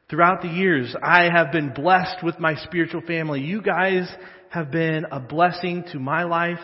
Throughout 0.10 0.42
the 0.42 0.48
years, 0.48 0.96
I 1.02 1.30
have 1.30 1.52
been 1.52 1.74
blessed 1.74 2.24
with 2.24 2.40
my 2.40 2.56
spiritual 2.56 3.02
family. 3.02 3.42
You 3.42 3.62
guys 3.62 4.10
have 4.50 4.72
been 4.72 5.06
a 5.12 5.20
blessing 5.20 5.84
to 5.92 6.00
my 6.00 6.24
life, 6.24 6.60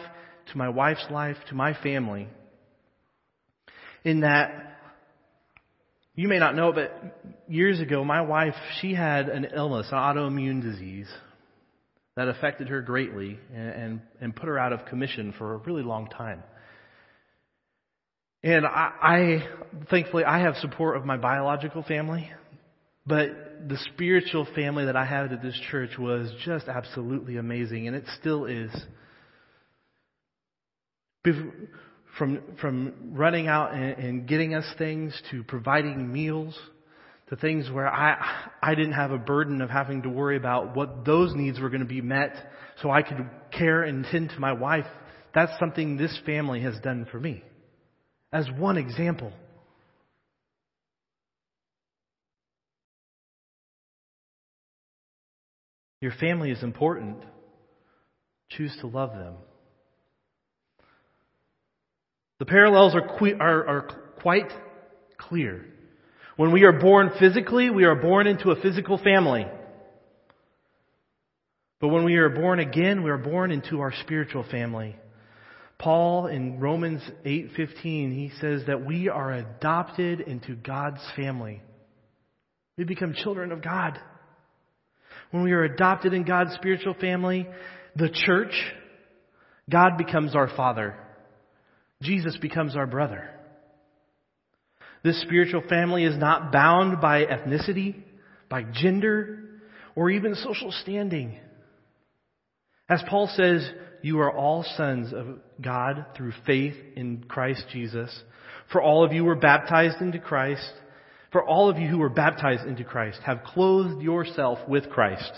to 0.51 0.57
my 0.57 0.69
wife's 0.69 1.05
life, 1.09 1.37
to 1.49 1.55
my 1.55 1.73
family. 1.81 2.27
In 4.03 4.21
that, 4.21 4.77
you 6.15 6.27
may 6.27 6.39
not 6.39 6.55
know, 6.55 6.71
but 6.71 7.33
years 7.47 7.79
ago, 7.79 8.03
my 8.03 8.21
wife, 8.21 8.55
she 8.79 8.93
had 8.93 9.29
an 9.29 9.47
illness, 9.55 9.87
an 9.91 9.97
autoimmune 9.97 10.61
disease 10.61 11.09
that 12.15 12.27
affected 12.27 12.69
her 12.69 12.81
greatly 12.81 13.39
and, 13.53 13.69
and, 13.69 14.01
and 14.21 14.35
put 14.35 14.47
her 14.47 14.57
out 14.57 14.71
of 14.71 14.85
commission 14.85 15.33
for 15.37 15.55
a 15.55 15.57
really 15.57 15.83
long 15.83 16.07
time. 16.07 16.43
And 18.43 18.65
I, 18.65 18.91
I, 19.01 19.47
thankfully, 19.89 20.23
I 20.23 20.39
have 20.41 20.55
support 20.57 20.97
of 20.97 21.05
my 21.05 21.17
biological 21.17 21.83
family. 21.83 22.31
But 23.07 23.67
the 23.67 23.77
spiritual 23.93 24.47
family 24.55 24.85
that 24.85 24.95
I 24.95 25.05
had 25.05 25.31
at 25.31 25.41
this 25.41 25.59
church 25.69 25.91
was 25.99 26.31
just 26.43 26.67
absolutely 26.67 27.37
amazing, 27.37 27.87
and 27.87 27.95
it 27.95 28.05
still 28.19 28.45
is. 28.45 28.71
From, 32.17 32.41
from 32.61 32.93
running 33.11 33.47
out 33.47 33.73
and, 33.73 33.97
and 33.97 34.27
getting 34.27 34.53
us 34.53 34.65
things 34.77 35.19
to 35.31 35.43
providing 35.43 36.13
meals 36.13 36.57
to 37.29 37.35
things 37.35 37.69
where 37.71 37.87
I, 37.87 38.51
I 38.61 38.75
didn't 38.75 38.93
have 38.93 39.11
a 39.11 39.17
burden 39.17 39.61
of 39.61 39.69
having 39.69 40.03
to 40.03 40.09
worry 40.09 40.37
about 40.37 40.75
what 40.75 41.05
those 41.05 41.33
needs 41.35 41.59
were 41.59 41.69
going 41.69 41.81
to 41.81 41.87
be 41.87 42.01
met 42.01 42.35
so 42.81 42.91
I 42.91 43.01
could 43.01 43.27
care 43.51 43.83
and 43.83 44.05
tend 44.11 44.29
to 44.29 44.39
my 44.39 44.53
wife. 44.53 44.85
That's 45.33 45.51
something 45.59 45.97
this 45.97 46.17
family 46.25 46.61
has 46.61 46.79
done 46.79 47.07
for 47.11 47.19
me. 47.19 47.43
As 48.31 48.47
one 48.57 48.77
example. 48.77 49.33
Your 55.99 56.11
family 56.11 56.51
is 56.51 56.61
important. 56.61 57.17
Choose 58.49 58.75
to 58.81 58.87
love 58.87 59.11
them. 59.13 59.35
The 62.39 62.45
parallels 62.45 62.95
are, 62.95 63.17
que- 63.17 63.37
are, 63.39 63.67
are 63.67 63.87
quite 64.21 64.51
clear. 65.17 65.65
When 66.35 66.51
we 66.51 66.63
are 66.63 66.73
born 66.73 67.11
physically, 67.19 67.69
we 67.69 67.85
are 67.85 67.95
born 67.95 68.27
into 68.27 68.51
a 68.51 68.61
physical 68.61 68.97
family. 68.97 69.45
But 71.79 71.89
when 71.89 72.03
we 72.03 72.15
are 72.15 72.29
born 72.29 72.59
again, 72.59 73.03
we 73.03 73.09
are 73.09 73.17
born 73.17 73.51
into 73.51 73.79
our 73.79 73.93
spiritual 74.01 74.43
family. 74.49 74.95
Paul 75.77 76.27
in 76.27 76.59
Romans 76.59 77.01
8:15, 77.25 78.11
he 78.11 78.31
says 78.39 78.65
that 78.65 78.85
we 78.85 79.09
are 79.09 79.33
adopted 79.33 80.21
into 80.21 80.55
God's 80.55 81.01
family. 81.15 81.61
We 82.77 82.85
become 82.85 83.13
children 83.13 83.51
of 83.51 83.61
God. 83.61 83.99
When 85.31 85.43
we 85.43 85.51
are 85.53 85.63
adopted 85.63 86.13
in 86.13 86.23
God's 86.23 86.53
spiritual 86.55 86.93
family, 86.95 87.47
the 87.95 88.09
church, 88.09 88.53
God 89.69 89.97
becomes 89.97 90.35
our 90.35 90.49
father. 90.49 90.95
Jesus 92.01 92.37
becomes 92.37 92.75
our 92.75 92.85
brother. 92.85 93.29
This 95.03 95.21
spiritual 95.21 95.63
family 95.69 96.03
is 96.03 96.17
not 96.17 96.51
bound 96.51 96.99
by 96.99 97.25
ethnicity, 97.25 97.95
by 98.49 98.63
gender, 98.63 99.61
or 99.95 100.09
even 100.09 100.35
social 100.35 100.71
standing. 100.71 101.37
As 102.89 103.03
Paul 103.07 103.29
says, 103.33 103.67
you 104.01 104.19
are 104.19 104.31
all 104.31 104.65
sons 104.75 105.13
of 105.13 105.39
God 105.61 106.05
through 106.15 106.33
faith 106.45 106.75
in 106.95 107.25
Christ 107.27 107.65
Jesus. 107.71 108.23
For 108.71 108.81
all 108.81 109.03
of 109.03 109.13
you 109.13 109.23
were 109.23 109.35
baptized 109.35 110.01
into 110.01 110.19
Christ 110.19 110.71
for 111.35 111.43
all 111.43 111.69
of 111.69 111.77
you 111.77 111.89
who 111.89 111.97
were 111.97 112.07
baptized 112.07 112.65
into 112.65 112.85
Christ 112.85 113.19
have 113.25 113.43
clothed 113.43 114.01
yourself 114.01 114.57
with 114.69 114.89
Christ. 114.89 115.33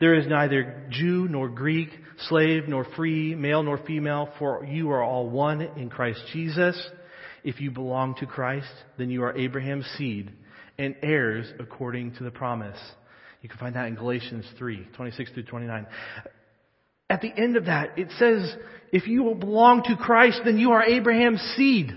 There 0.00 0.14
is 0.14 0.26
neither 0.26 0.86
Jew 0.90 1.26
nor 1.28 1.48
Greek, 1.48 1.90
slave 2.28 2.68
nor 2.68 2.86
free, 2.96 3.34
male 3.34 3.62
nor 3.62 3.78
female, 3.78 4.28
for 4.38 4.64
you 4.64 4.90
are 4.90 5.02
all 5.02 5.28
one 5.28 5.60
in 5.60 5.90
Christ 5.90 6.20
Jesus. 6.32 6.80
If 7.42 7.60
you 7.60 7.70
belong 7.70 8.14
to 8.16 8.26
Christ, 8.26 8.70
then 8.96 9.10
you 9.10 9.24
are 9.24 9.36
Abraham's 9.36 9.86
seed 9.96 10.32
and 10.78 10.94
heirs 11.02 11.46
according 11.58 12.14
to 12.16 12.24
the 12.24 12.30
promise. 12.30 12.78
You 13.42 13.48
can 13.48 13.58
find 13.58 13.74
that 13.74 13.86
in 13.86 13.94
Galatians 13.94 14.44
3, 14.56 14.88
26 14.96 15.32
through 15.32 15.44
29. 15.44 15.86
At 17.10 17.20
the 17.20 17.32
end 17.36 17.56
of 17.56 17.66
that, 17.66 17.98
it 17.98 18.08
says, 18.18 18.54
if 18.92 19.06
you 19.06 19.34
belong 19.34 19.82
to 19.84 19.96
Christ, 19.96 20.42
then 20.44 20.58
you 20.58 20.72
are 20.72 20.84
Abraham's 20.84 21.40
seed. 21.56 21.92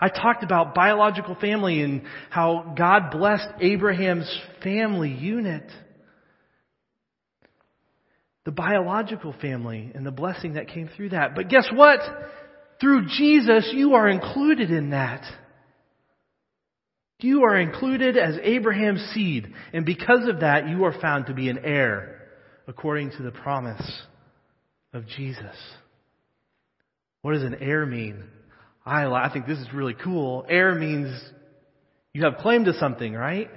I 0.00 0.08
talked 0.08 0.42
about 0.42 0.74
biological 0.74 1.36
family 1.36 1.82
and 1.82 2.02
how 2.30 2.74
God 2.76 3.10
blessed 3.10 3.48
Abraham's 3.60 4.30
family 4.62 5.10
unit. 5.10 5.70
The 8.46 8.52
biological 8.52 9.34
family 9.42 9.92
and 9.94 10.06
the 10.06 10.10
blessing 10.10 10.54
that 10.54 10.68
came 10.68 10.88
through 10.96 11.10
that. 11.10 11.34
But 11.34 11.48
guess 11.48 11.68
what? 11.74 12.00
Through 12.80 13.08
Jesus, 13.08 13.70
you 13.74 13.94
are 13.94 14.08
included 14.08 14.70
in 14.70 14.90
that. 14.90 15.22
You 17.20 17.42
are 17.44 17.58
included 17.58 18.16
as 18.16 18.36
Abraham's 18.42 19.02
seed, 19.14 19.52
and 19.72 19.84
because 19.84 20.28
of 20.28 20.40
that, 20.40 20.68
you 20.68 20.84
are 20.84 20.98
found 21.00 21.26
to 21.26 21.34
be 21.34 21.48
an 21.48 21.58
heir 21.64 22.28
according 22.68 23.10
to 23.12 23.22
the 23.22 23.30
promise 23.30 24.02
of 24.92 25.06
Jesus. 25.08 25.56
What 27.22 27.32
does 27.32 27.42
an 27.42 27.56
heir 27.60 27.84
mean? 27.84 28.22
I, 28.84 29.06
I 29.06 29.30
think 29.32 29.46
this 29.46 29.58
is 29.58 29.66
really 29.74 29.94
cool. 29.94 30.44
Heir 30.48 30.74
means 30.74 31.08
you 32.12 32.24
have 32.24 32.36
claim 32.36 32.64
to 32.66 32.78
something, 32.78 33.12
right? 33.12 33.50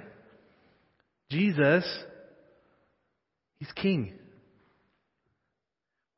Jesus, 1.30 1.84
He's 3.58 3.70
King. 3.72 4.14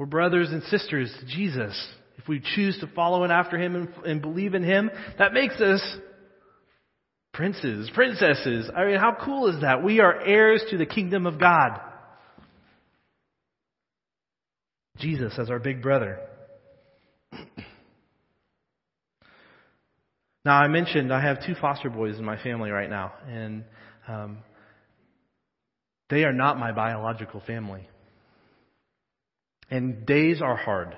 We're 0.03 0.07
brothers 0.07 0.51
and 0.51 0.65
sisters 0.65 1.15
to 1.21 1.27
Jesus. 1.27 1.81
If 2.19 2.27
we 2.27 2.43
choose 2.57 2.77
to 2.81 2.89
follow 2.89 3.23
in 3.23 3.31
after 3.31 3.57
Him 3.57 3.77
and, 3.77 3.89
and 4.05 4.21
believe 4.21 4.55
in 4.55 4.65
Him, 4.65 4.91
that 5.21 5.33
makes 5.33 5.61
us 5.61 5.81
princes, 7.33 7.89
princesses. 7.95 8.69
I 8.77 8.87
mean, 8.87 8.99
how 8.99 9.17
cool 9.25 9.47
is 9.47 9.61
that? 9.61 9.85
We 9.85 10.01
are 10.01 10.21
heirs 10.21 10.65
to 10.71 10.77
the 10.77 10.87
kingdom 10.87 11.25
of 11.25 11.39
God. 11.39 11.79
Jesus 14.99 15.35
as 15.39 15.51
our 15.51 15.61
big 15.61 15.81
brother. 15.81 16.19
Now, 20.45 20.57
I 20.57 20.67
mentioned 20.67 21.13
I 21.13 21.23
have 21.23 21.47
two 21.47 21.55
foster 21.55 21.89
boys 21.89 22.19
in 22.19 22.25
my 22.25 22.43
family 22.43 22.73
right 22.73 22.91
now, 22.91 23.13
and 23.29 23.63
um, 24.09 24.39
they 26.11 26.25
are 26.25 26.33
not 26.33 26.59
my 26.59 26.73
biological 26.73 27.41
family. 27.47 27.89
And 29.71 30.05
days 30.05 30.43
are 30.43 30.57
hard. 30.57 30.97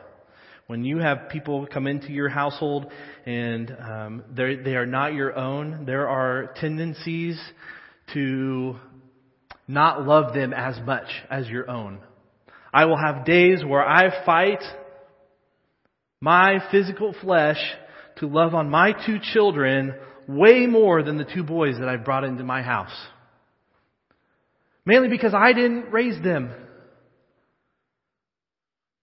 When 0.66 0.84
you 0.84 0.98
have 0.98 1.28
people 1.28 1.66
come 1.66 1.86
into 1.86 2.10
your 2.10 2.28
household 2.28 2.90
and 3.26 3.70
um, 3.70 4.24
they 4.34 4.76
are 4.76 4.86
not 4.86 5.12
your 5.12 5.36
own, 5.36 5.84
there 5.84 6.08
are 6.08 6.54
tendencies 6.56 7.38
to 8.14 8.76
not 9.68 10.06
love 10.06 10.34
them 10.34 10.52
as 10.52 10.78
much 10.86 11.08
as 11.30 11.48
your 11.48 11.70
own. 11.70 12.00
I 12.72 12.86
will 12.86 12.96
have 12.96 13.24
days 13.24 13.64
where 13.64 13.86
I 13.86 14.24
fight 14.24 14.62
my 16.20 16.58
physical 16.70 17.14
flesh 17.20 17.58
to 18.16 18.26
love 18.26 18.54
on 18.54 18.70
my 18.70 18.92
two 19.06 19.18
children 19.32 19.94
way 20.26 20.66
more 20.66 21.02
than 21.02 21.18
the 21.18 21.24
two 21.24 21.44
boys 21.44 21.78
that 21.78 21.88
I 21.88 21.96
brought 21.96 22.24
into 22.24 22.42
my 22.42 22.62
house. 22.62 22.94
Mainly 24.86 25.08
because 25.08 25.34
I 25.34 25.52
didn't 25.52 25.90
raise 25.90 26.22
them. 26.22 26.50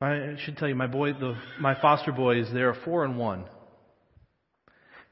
I 0.01 0.35
should 0.43 0.57
tell 0.57 0.67
you, 0.67 0.73
my 0.73 0.87
boy, 0.87 1.13
the, 1.13 1.35
my 1.59 1.79
foster 1.79 2.11
boys, 2.11 2.47
they're 2.51 2.73
four 2.85 3.05
and 3.05 3.17
one. 3.17 3.45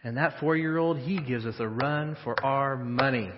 And 0.04 0.18
that 0.18 0.40
four 0.40 0.56
year 0.56 0.78
old, 0.78 0.98
he 0.98 1.22
gives 1.22 1.46
us 1.46 1.56
a 1.60 1.68
run 1.68 2.18
for 2.24 2.44
our 2.44 2.76
money. 2.76 3.30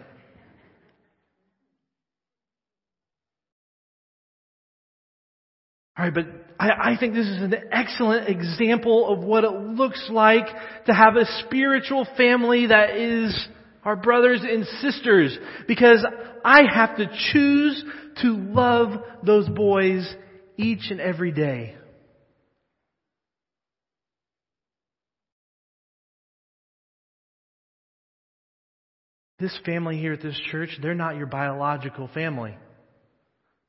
All 5.97 6.05
right, 6.05 6.13
but 6.13 6.25
I, 6.57 6.93
I, 6.93 6.97
think 6.97 7.13
this 7.13 7.27
is 7.27 7.41
an 7.41 7.53
excellent 7.71 8.29
example 8.29 9.11
of 9.11 9.19
what 9.19 9.43
it 9.43 9.51
looks 9.51 10.07
like 10.09 10.45
to 10.85 10.93
have 10.93 11.15
a 11.17 11.25
spiritual 11.45 12.07
family 12.15 12.67
that 12.67 12.95
is 12.95 13.47
our 13.83 13.97
brothers 13.97 14.39
and 14.41 14.65
sisters. 14.79 15.37
Because 15.67 16.05
I 16.45 16.61
have 16.73 16.95
to 16.95 17.07
choose 17.33 17.83
to 18.21 18.37
love 18.37 19.03
those 19.23 19.49
boys 19.49 20.11
each 20.61 20.91
and 20.91 21.01
every 21.01 21.31
day. 21.31 21.75
This 29.39 29.57
family 29.65 29.97
here 29.97 30.13
at 30.13 30.21
this 30.21 30.39
church, 30.51 30.69
they're 30.81 30.93
not 30.93 31.17
your 31.17 31.25
biological 31.25 32.07
family. 32.13 32.55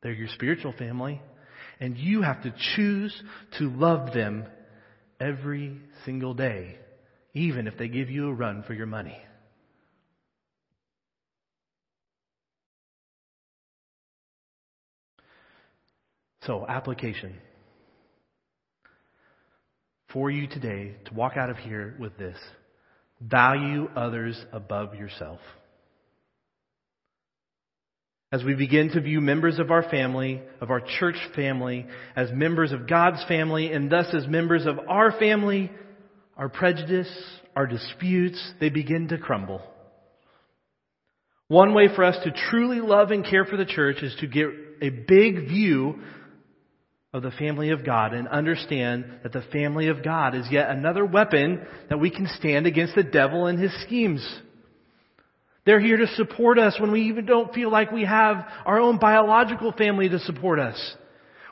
They're 0.02 0.12
your 0.12 0.28
spiritual 0.28 0.74
family. 0.78 1.22
And 1.80 1.96
you 1.96 2.20
have 2.20 2.42
to 2.42 2.54
choose 2.76 3.14
to 3.58 3.70
love 3.70 4.12
them 4.12 4.44
every 5.18 5.80
single 6.04 6.34
day, 6.34 6.76
even 7.32 7.66
if 7.66 7.78
they 7.78 7.88
give 7.88 8.10
you 8.10 8.28
a 8.28 8.34
run 8.34 8.64
for 8.66 8.74
your 8.74 8.86
money. 8.86 9.16
So, 16.46 16.66
application. 16.66 17.34
For 20.12 20.30
you 20.30 20.48
today 20.48 20.96
to 21.06 21.14
walk 21.14 21.36
out 21.36 21.50
of 21.50 21.56
here 21.56 21.94
with 21.98 22.18
this 22.18 22.36
value 23.20 23.88
others 23.94 24.40
above 24.52 24.94
yourself. 24.96 25.38
As 28.32 28.42
we 28.42 28.54
begin 28.54 28.90
to 28.90 29.00
view 29.00 29.20
members 29.20 29.58
of 29.58 29.70
our 29.70 29.88
family, 29.88 30.42
of 30.60 30.70
our 30.70 30.80
church 30.98 31.16
family, 31.36 31.86
as 32.16 32.32
members 32.32 32.72
of 32.72 32.88
God's 32.88 33.22
family, 33.28 33.70
and 33.72 33.90
thus 33.90 34.06
as 34.12 34.26
members 34.26 34.66
of 34.66 34.78
our 34.88 35.12
family, 35.18 35.70
our 36.36 36.48
prejudice, 36.48 37.12
our 37.54 37.66
disputes, 37.66 38.42
they 38.58 38.70
begin 38.70 39.08
to 39.08 39.18
crumble. 39.18 39.62
One 41.48 41.74
way 41.74 41.88
for 41.94 42.04
us 42.04 42.16
to 42.24 42.32
truly 42.50 42.80
love 42.80 43.10
and 43.10 43.24
care 43.24 43.44
for 43.44 43.58
the 43.58 43.66
church 43.66 44.02
is 44.02 44.16
to 44.20 44.26
get 44.26 44.46
a 44.80 44.88
big 44.88 45.48
view 45.48 46.00
of 47.12 47.22
the 47.22 47.30
family 47.32 47.70
of 47.70 47.84
God 47.84 48.14
and 48.14 48.26
understand 48.26 49.04
that 49.22 49.32
the 49.32 49.42
family 49.52 49.88
of 49.88 50.02
God 50.02 50.34
is 50.34 50.46
yet 50.50 50.70
another 50.70 51.04
weapon 51.04 51.60
that 51.90 52.00
we 52.00 52.10
can 52.10 52.26
stand 52.38 52.66
against 52.66 52.94
the 52.94 53.02
devil 53.02 53.46
and 53.46 53.58
his 53.58 53.72
schemes. 53.82 54.26
They're 55.66 55.80
here 55.80 55.98
to 55.98 56.06
support 56.08 56.58
us 56.58 56.76
when 56.80 56.90
we 56.90 57.02
even 57.02 57.26
don't 57.26 57.54
feel 57.54 57.70
like 57.70 57.92
we 57.92 58.04
have 58.04 58.46
our 58.64 58.80
own 58.80 58.98
biological 58.98 59.72
family 59.72 60.08
to 60.08 60.18
support 60.20 60.58
us. 60.58 60.96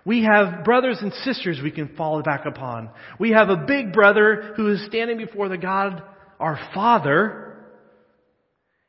We 0.04 0.24
have 0.24 0.64
brothers 0.64 0.98
and 1.02 1.12
sisters 1.12 1.60
we 1.62 1.70
can 1.70 1.94
fall 1.94 2.22
back 2.22 2.46
upon. 2.46 2.90
We 3.18 3.32
have 3.32 3.50
a 3.50 3.64
big 3.66 3.92
brother 3.92 4.54
who 4.56 4.72
is 4.72 4.84
standing 4.86 5.18
before 5.18 5.50
the 5.50 5.58
God, 5.58 6.02
our 6.40 6.58
Father, 6.74 7.58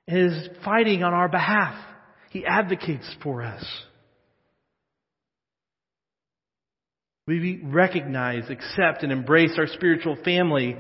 and 0.08 0.32
is 0.32 0.50
fighting 0.64 1.04
on 1.04 1.14
our 1.14 1.28
behalf. 1.28 1.76
He 2.30 2.46
advocates 2.46 3.14
for 3.22 3.42
us. 3.44 3.64
We 7.32 7.62
recognize, 7.64 8.50
accept, 8.50 9.04
and 9.04 9.12
embrace 9.12 9.54
our 9.58 9.68
spiritual 9.68 10.18
family. 10.26 10.76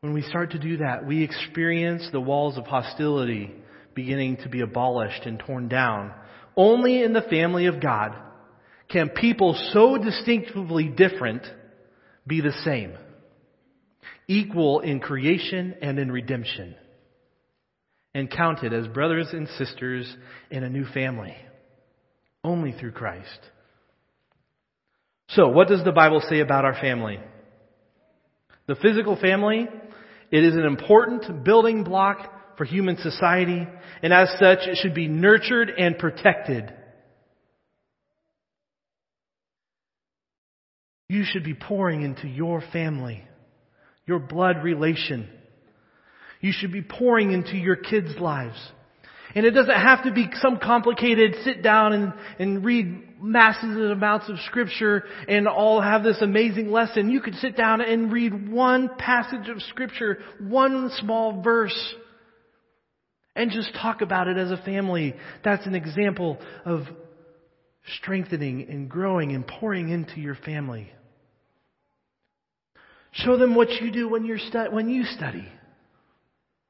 When 0.00 0.14
we 0.14 0.22
start 0.22 0.52
to 0.52 0.58
do 0.60 0.76
that, 0.76 1.04
we 1.04 1.24
experience 1.24 2.08
the 2.12 2.20
walls 2.20 2.56
of 2.56 2.64
hostility 2.64 3.52
beginning 3.92 4.36
to 4.44 4.48
be 4.48 4.60
abolished 4.60 5.26
and 5.26 5.40
torn 5.40 5.66
down. 5.66 6.12
Only 6.56 7.02
in 7.02 7.12
the 7.12 7.22
family 7.22 7.66
of 7.66 7.82
God 7.82 8.14
can 8.88 9.08
people 9.08 9.60
so 9.72 9.98
distinctively 9.98 10.84
different 10.84 11.42
be 12.24 12.40
the 12.40 12.54
same, 12.64 12.92
equal 14.28 14.78
in 14.78 15.00
creation 15.00 15.74
and 15.82 15.98
in 15.98 16.12
redemption, 16.12 16.76
and 18.14 18.30
counted 18.30 18.72
as 18.72 18.86
brothers 18.86 19.30
and 19.32 19.48
sisters 19.58 20.16
in 20.52 20.62
a 20.62 20.70
new 20.70 20.84
family, 20.84 21.34
only 22.44 22.70
through 22.70 22.92
Christ. 22.92 23.40
So, 25.30 25.48
what 25.48 25.68
does 25.68 25.84
the 25.84 25.92
Bible 25.92 26.22
say 26.28 26.40
about 26.40 26.64
our 26.64 26.74
family? 26.74 27.18
The 28.66 28.76
physical 28.76 29.16
family, 29.16 29.68
it 30.30 30.44
is 30.44 30.54
an 30.54 30.64
important 30.64 31.44
building 31.44 31.84
block 31.84 32.56
for 32.56 32.64
human 32.64 32.96
society, 32.98 33.66
and 34.02 34.12
as 34.12 34.28
such, 34.38 34.60
it 34.62 34.78
should 34.80 34.94
be 34.94 35.08
nurtured 35.08 35.70
and 35.70 35.98
protected. 35.98 36.72
You 41.08 41.24
should 41.24 41.44
be 41.44 41.54
pouring 41.54 42.02
into 42.02 42.26
your 42.26 42.62
family, 42.72 43.22
your 44.06 44.18
blood 44.18 44.64
relation. 44.64 45.28
You 46.40 46.52
should 46.52 46.72
be 46.72 46.82
pouring 46.82 47.32
into 47.32 47.56
your 47.56 47.76
kids' 47.76 48.18
lives. 48.18 48.58
And 49.36 49.44
it 49.44 49.50
doesn't 49.50 49.70
have 49.70 50.04
to 50.04 50.12
be 50.12 50.30
some 50.40 50.58
complicated 50.58 51.34
sit 51.44 51.62
down 51.62 51.92
and, 51.92 52.14
and 52.38 52.64
read 52.64 53.20
massive 53.20 53.68
amounts 53.68 54.30
of 54.30 54.36
scripture 54.46 55.04
and 55.28 55.46
all 55.46 55.82
have 55.82 56.02
this 56.02 56.22
amazing 56.22 56.70
lesson. 56.70 57.10
You 57.10 57.20
could 57.20 57.34
sit 57.34 57.54
down 57.54 57.82
and 57.82 58.10
read 58.10 58.50
one 58.50 58.88
passage 58.96 59.50
of 59.50 59.60
scripture, 59.64 60.20
one 60.40 60.90
small 61.00 61.42
verse, 61.42 61.94
and 63.34 63.50
just 63.50 63.74
talk 63.74 64.00
about 64.00 64.26
it 64.26 64.38
as 64.38 64.50
a 64.50 64.56
family. 64.64 65.14
That's 65.44 65.66
an 65.66 65.74
example 65.74 66.38
of 66.64 66.84
strengthening 67.98 68.66
and 68.70 68.88
growing 68.88 69.32
and 69.32 69.46
pouring 69.46 69.90
into 69.90 70.18
your 70.18 70.36
family. 70.36 70.90
Show 73.12 73.36
them 73.36 73.54
what 73.54 73.68
you 73.82 73.92
do 73.92 74.08
when, 74.08 74.24
you're 74.24 74.38
stu- 74.38 74.70
when 74.70 74.88
you 74.88 75.04
study. 75.04 75.46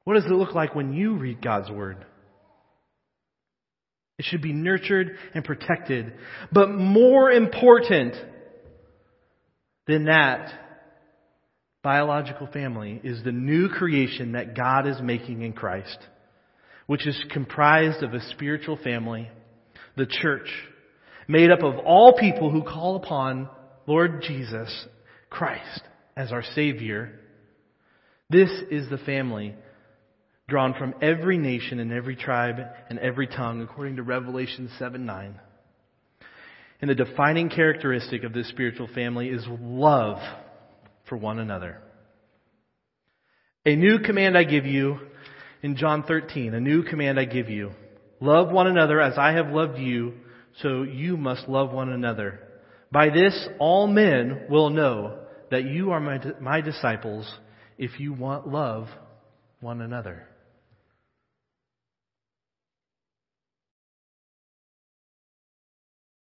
What 0.03 0.15
does 0.15 0.25
it 0.25 0.31
look 0.31 0.53
like 0.53 0.75
when 0.75 0.91
you 0.91 1.15
read 1.15 1.41
God's 1.41 1.71
Word? 1.71 2.05
It 4.17 4.25
should 4.25 4.41
be 4.41 4.53
nurtured 4.53 5.17
and 5.33 5.43
protected. 5.43 6.13
But 6.51 6.71
more 6.71 7.31
important 7.31 8.15
than 9.85 10.05
that, 10.05 10.51
biological 11.83 12.47
family 12.47 12.99
is 13.03 13.23
the 13.23 13.31
new 13.31 13.69
creation 13.69 14.33
that 14.33 14.55
God 14.55 14.87
is 14.87 14.97
making 15.01 15.43
in 15.43 15.53
Christ, 15.53 15.97
which 16.87 17.05
is 17.05 17.23
comprised 17.31 18.03
of 18.03 18.13
a 18.13 18.29
spiritual 18.31 18.77
family, 18.83 19.29
the 19.95 20.07
church, 20.07 20.49
made 21.27 21.51
up 21.51 21.61
of 21.61 21.77
all 21.85 22.17
people 22.19 22.49
who 22.49 22.63
call 22.63 22.95
upon 22.95 23.49
Lord 23.85 24.23
Jesus 24.27 24.87
Christ 25.29 25.81
as 26.15 26.31
our 26.31 26.43
Savior. 26.55 27.19
This 28.29 28.49
is 28.71 28.89
the 28.89 28.97
family 28.97 29.55
drawn 30.47 30.73
from 30.73 30.95
every 31.01 31.37
nation 31.37 31.81
and 31.81 31.91
every 31.91 32.15
tribe 32.15 32.59
and 32.89 32.97
every 32.99 33.27
tongue, 33.27 33.61
according 33.61 33.97
to 33.97 34.03
Revelation 34.03 34.69
7 34.79 35.05
9. 35.05 35.39
And 36.79 36.89
the 36.89 36.95
defining 36.95 37.49
characteristic 37.49 38.23
of 38.23 38.31
this 38.31 38.47
spiritual 38.47 38.87
family 38.95 39.27
is 39.27 39.45
love 39.49 40.19
for 41.09 41.17
one 41.17 41.39
another. 41.39 41.81
A 43.65 43.75
new 43.75 43.99
command 43.99 44.37
I 44.37 44.45
give 44.45 44.65
you 44.65 44.99
in 45.61 45.75
John 45.75 46.03
13, 46.03 46.53
a 46.53 46.61
new 46.61 46.83
command 46.83 47.19
I 47.19 47.25
give 47.25 47.49
you. 47.49 47.71
Love 48.21 48.49
one 48.49 48.67
another 48.67 49.01
as 49.01 49.17
I 49.17 49.33
have 49.33 49.49
loved 49.49 49.77
you, 49.77 50.13
so 50.61 50.83
you 50.83 51.17
must 51.17 51.49
love 51.49 51.73
one 51.73 51.89
another. 51.89 52.39
By 52.89 53.09
this, 53.09 53.49
all 53.59 53.85
men 53.87 54.45
will 54.49 54.69
know 54.69 55.19
that 55.51 55.65
you 55.65 55.91
are 55.91 55.99
my, 55.99 56.21
my 56.39 56.61
disciples 56.61 57.29
if 57.77 57.99
you 57.99 58.13
want 58.13 58.47
love 58.47 58.87
one 59.59 59.81
another. 59.81 60.25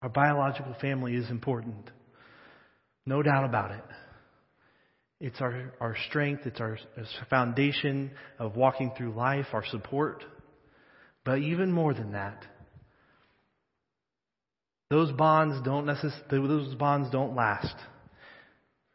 Our 0.02 0.08
biological 0.08 0.74
family 0.80 1.14
is 1.14 1.30
important. 1.30 1.90
No 3.06 3.22
doubt 3.22 3.44
about 3.44 3.70
it. 3.70 3.84
It's 5.20 5.40
our, 5.40 5.72
our 5.80 5.96
strength, 6.08 6.42
it's 6.46 6.60
our, 6.60 6.76
it's 6.96 7.16
foundation 7.30 8.10
of 8.40 8.56
walking 8.56 8.90
through 8.98 9.14
life, 9.14 9.46
our 9.52 9.64
support. 9.66 10.24
But 11.24 11.38
even 11.38 11.70
more 11.70 11.94
than 11.94 12.12
that, 12.12 12.44
those 14.90 15.12
bonds 15.12 15.64
don't 15.64 15.86
necess- 15.86 16.28
those 16.28 16.74
bonds 16.74 17.08
don't 17.10 17.36
last 17.36 17.74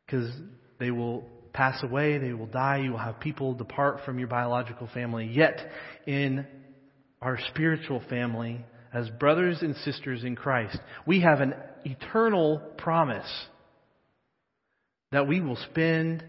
because 0.06 0.30
they 0.80 0.92
will 0.92 1.26
pass 1.54 1.82
away, 1.82 2.18
they 2.18 2.34
will 2.34 2.46
die, 2.46 2.82
you 2.84 2.92
will 2.92 2.98
have 2.98 3.20
people 3.22 3.54
depart 3.54 4.02
from 4.06 4.20
your 4.20 4.28
biological 4.28 4.90
family. 4.94 5.28
Yet 5.28 5.60
in 6.06 6.46
our 7.22 7.40
spiritual 7.50 8.04
family, 8.10 8.64
as 8.94 9.10
brothers 9.10 9.60
and 9.62 9.76
sisters 9.78 10.24
in 10.24 10.36
Christ, 10.36 10.78
we 11.06 11.22
have 11.22 11.42
an 11.42 11.54
eternal 11.86 12.62
promise 12.78 13.30
that 15.12 15.28
we 15.28 15.42
will 15.42 15.58
spend 15.72 16.24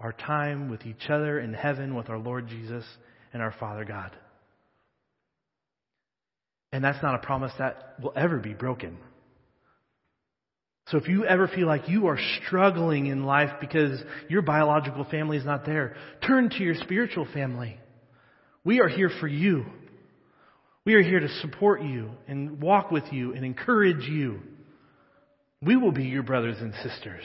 our 0.00 0.12
time 0.12 0.70
with 0.70 0.86
each 0.86 1.08
other 1.08 1.38
in 1.40 1.54
heaven 1.54 1.94
with 1.94 2.08
our 2.10 2.18
Lord 2.18 2.48
Jesus 2.48 2.84
and 3.32 3.42
our 3.42 3.54
Father 3.58 3.84
God. 3.84 4.12
And 6.72 6.82
that's 6.82 7.02
not 7.02 7.14
a 7.14 7.18
promise 7.18 7.52
that 7.58 7.94
will 8.02 8.12
ever 8.16 8.38
be 8.38 8.52
broken. 8.52 8.98
So 10.88 10.98
if 10.98 11.08
you 11.08 11.24
ever 11.24 11.48
feel 11.48 11.66
like 11.66 11.88
you 11.88 12.08
are 12.08 12.18
struggling 12.44 13.06
in 13.06 13.24
life 13.24 13.50
because 13.60 13.98
your 14.28 14.42
biological 14.42 15.04
family 15.04 15.38
is 15.38 15.44
not 15.44 15.64
there, 15.64 15.96
turn 16.26 16.50
to 16.50 16.58
your 16.58 16.74
spiritual 16.74 17.26
family. 17.32 17.78
We 18.64 18.80
are 18.80 18.88
here 18.88 19.10
for 19.20 19.28
you. 19.28 19.64
We 20.84 20.94
are 20.94 21.02
here 21.02 21.20
to 21.20 21.28
support 21.40 21.82
you 21.82 22.10
and 22.28 22.60
walk 22.60 22.90
with 22.90 23.04
you 23.10 23.32
and 23.34 23.44
encourage 23.44 24.06
you. 24.06 24.40
We 25.62 25.76
will 25.76 25.92
be 25.92 26.04
your 26.04 26.22
brothers 26.22 26.56
and 26.60 26.74
sisters. 26.74 27.24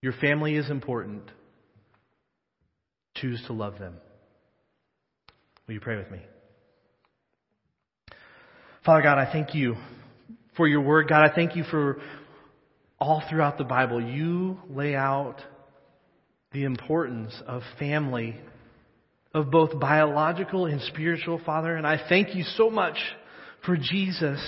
Your 0.00 0.12
family 0.14 0.56
is 0.56 0.68
important. 0.68 1.22
Choose 3.14 3.40
to 3.46 3.52
love 3.52 3.78
them. 3.78 3.94
Will 5.66 5.74
you 5.74 5.80
pray 5.80 5.96
with 5.96 6.10
me? 6.10 6.18
Father 8.84 9.02
God, 9.02 9.18
I 9.18 9.30
thank 9.30 9.54
you 9.54 9.76
for 10.56 10.66
your 10.66 10.80
word. 10.80 11.08
God, 11.08 11.24
I 11.24 11.32
thank 11.32 11.54
you 11.54 11.62
for 11.70 12.00
all 12.98 13.22
throughout 13.28 13.58
the 13.58 13.64
Bible, 13.64 14.00
you 14.00 14.58
lay 14.70 14.94
out 14.94 15.36
the 16.52 16.64
importance 16.64 17.32
of 17.46 17.62
family, 17.78 18.36
of 19.34 19.50
both 19.50 19.78
biological 19.78 20.66
and 20.66 20.80
spiritual, 20.82 21.40
Father. 21.44 21.74
And 21.76 21.86
I 21.86 22.00
thank 22.08 22.34
you 22.34 22.44
so 22.56 22.70
much 22.70 22.96
for 23.64 23.76
Jesus 23.76 24.40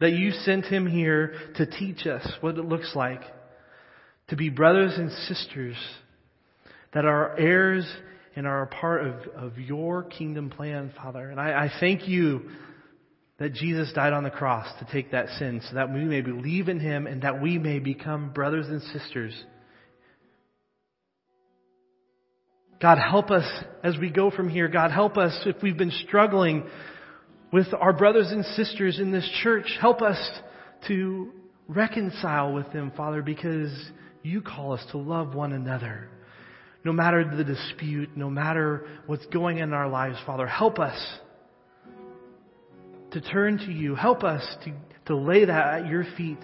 that 0.00 0.12
you 0.12 0.32
sent 0.32 0.64
him 0.64 0.86
here 0.86 1.34
to 1.56 1.66
teach 1.66 2.06
us 2.06 2.26
what 2.40 2.56
it 2.58 2.64
looks 2.64 2.92
like 2.94 3.20
to 4.28 4.36
be 4.36 4.48
brothers 4.48 4.94
and 4.96 5.10
sisters 5.28 5.76
that 6.94 7.04
are 7.04 7.38
heirs 7.38 7.86
and 8.34 8.46
are 8.46 8.62
a 8.62 8.66
part 8.66 9.06
of, 9.06 9.14
of 9.36 9.58
your 9.58 10.02
kingdom 10.04 10.50
plan, 10.50 10.92
Father. 10.96 11.30
And 11.30 11.38
I, 11.38 11.64
I 11.64 11.70
thank 11.80 12.08
you 12.08 12.50
that 13.38 13.52
Jesus 13.52 13.92
died 13.92 14.12
on 14.12 14.24
the 14.24 14.30
cross 14.30 14.66
to 14.78 14.92
take 14.92 15.10
that 15.12 15.28
sin 15.38 15.60
so 15.68 15.74
that 15.74 15.92
we 15.92 16.04
may 16.04 16.20
believe 16.20 16.68
in 16.68 16.80
him 16.80 17.06
and 17.06 17.22
that 17.22 17.42
we 17.42 17.58
may 17.58 17.78
become 17.78 18.32
brothers 18.32 18.66
and 18.68 18.80
sisters. 18.82 19.34
God, 22.82 22.98
help 22.98 23.30
us 23.30 23.48
as 23.84 23.96
we 23.96 24.10
go 24.10 24.32
from 24.32 24.48
here. 24.48 24.66
God, 24.66 24.90
help 24.90 25.16
us 25.16 25.40
if 25.46 25.62
we've 25.62 25.78
been 25.78 25.92
struggling 26.04 26.64
with 27.52 27.68
our 27.78 27.92
brothers 27.92 28.32
and 28.32 28.44
sisters 28.44 28.98
in 28.98 29.12
this 29.12 29.28
church. 29.44 29.78
Help 29.80 30.02
us 30.02 30.18
to 30.88 31.30
reconcile 31.68 32.52
with 32.52 32.72
them, 32.72 32.90
Father, 32.96 33.22
because 33.22 33.70
you 34.24 34.42
call 34.42 34.72
us 34.72 34.84
to 34.90 34.98
love 34.98 35.32
one 35.32 35.52
another. 35.52 36.08
No 36.84 36.92
matter 36.92 37.24
the 37.36 37.44
dispute, 37.44 38.16
no 38.16 38.28
matter 38.28 38.88
what's 39.06 39.26
going 39.26 39.58
in 39.58 39.72
our 39.72 39.88
lives, 39.88 40.16
Father, 40.26 40.48
help 40.48 40.80
us 40.80 40.98
to 43.12 43.20
turn 43.20 43.58
to 43.58 43.70
you. 43.70 43.94
Help 43.94 44.24
us 44.24 44.42
to, 44.64 44.72
to 45.06 45.16
lay 45.16 45.44
that 45.44 45.82
at 45.82 45.86
your 45.86 46.04
feet 46.16 46.40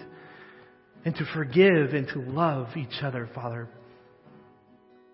and 1.03 1.13
to 1.15 1.25
forgive 1.33 1.93
and 1.93 2.07
to 2.13 2.21
love 2.21 2.77
each 2.77 3.03
other, 3.03 3.29
Father. 3.35 3.67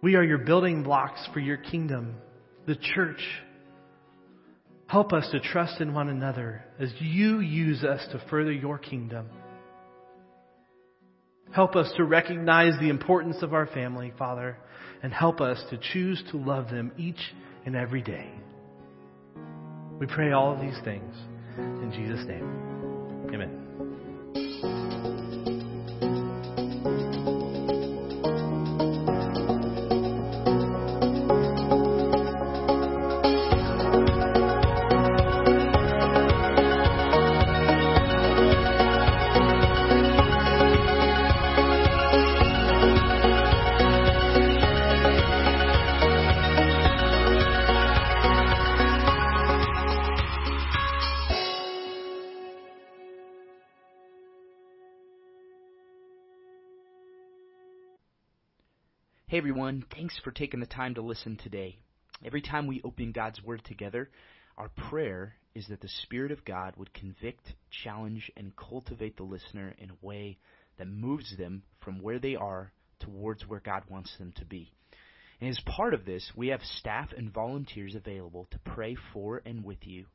We 0.01 0.15
are 0.15 0.23
your 0.23 0.39
building 0.39 0.83
blocks 0.83 1.27
for 1.33 1.39
your 1.39 1.57
kingdom, 1.57 2.15
the 2.67 2.75
church. 2.75 3.21
Help 4.87 5.13
us 5.13 5.27
to 5.31 5.39
trust 5.39 5.81
in 5.81 5.93
one 5.93 6.09
another 6.09 6.63
as 6.79 6.93
you 6.99 7.39
use 7.39 7.83
us 7.83 8.05
to 8.11 8.23
further 8.29 8.51
your 8.51 8.77
kingdom. 8.77 9.27
Help 11.51 11.75
us 11.75 11.91
to 11.97 12.03
recognize 12.03 12.73
the 12.79 12.89
importance 12.89 13.37
of 13.41 13.53
our 13.53 13.65
family, 13.67 14.13
Father, 14.17 14.57
and 15.01 15.13
help 15.13 15.41
us 15.41 15.63
to 15.69 15.79
choose 15.93 16.21
to 16.31 16.37
love 16.37 16.69
them 16.69 16.91
each 16.97 17.33
and 17.65 17.75
every 17.75 18.01
day. 18.01 18.29
We 19.99 20.07
pray 20.07 20.33
all 20.33 20.53
of 20.53 20.59
these 20.59 20.77
things 20.83 21.15
in 21.57 21.91
Jesus' 21.93 22.25
name. 22.27 23.31
Amen. 23.33 24.94
Hey 59.35 59.39
everyone, 59.39 59.83
thanks 59.93 60.17
for 60.23 60.31
taking 60.31 60.61
the 60.61 60.65
time 60.65 60.95
to 60.95 61.01
listen 61.01 61.35
today. 61.35 61.77
Every 62.23 62.41
time 62.41 62.67
we 62.67 62.81
open 62.85 63.11
God's 63.11 63.43
Word 63.43 63.65
together, 63.65 64.09
our 64.57 64.69
prayer 64.89 65.35
is 65.53 65.67
that 65.67 65.81
the 65.81 65.89
Spirit 65.89 66.31
of 66.31 66.45
God 66.45 66.73
would 66.77 66.93
convict, 66.93 67.53
challenge, 67.83 68.31
and 68.37 68.55
cultivate 68.55 69.17
the 69.17 69.23
listener 69.23 69.75
in 69.77 69.89
a 69.89 70.05
way 70.05 70.37
that 70.77 70.87
moves 70.87 71.35
them 71.35 71.63
from 71.81 72.01
where 72.01 72.17
they 72.17 72.37
are 72.37 72.71
towards 73.01 73.45
where 73.45 73.59
God 73.59 73.83
wants 73.89 74.17
them 74.17 74.31
to 74.37 74.45
be. 74.45 74.71
And 75.41 75.49
as 75.49 75.59
part 75.65 75.93
of 75.93 76.05
this, 76.05 76.31
we 76.33 76.47
have 76.47 76.61
staff 76.61 77.09
and 77.11 77.29
volunteers 77.29 77.93
available 77.93 78.47
to 78.51 78.59
pray 78.59 78.95
for 79.11 79.41
and 79.45 79.65
with 79.65 79.85
you. 79.85 80.05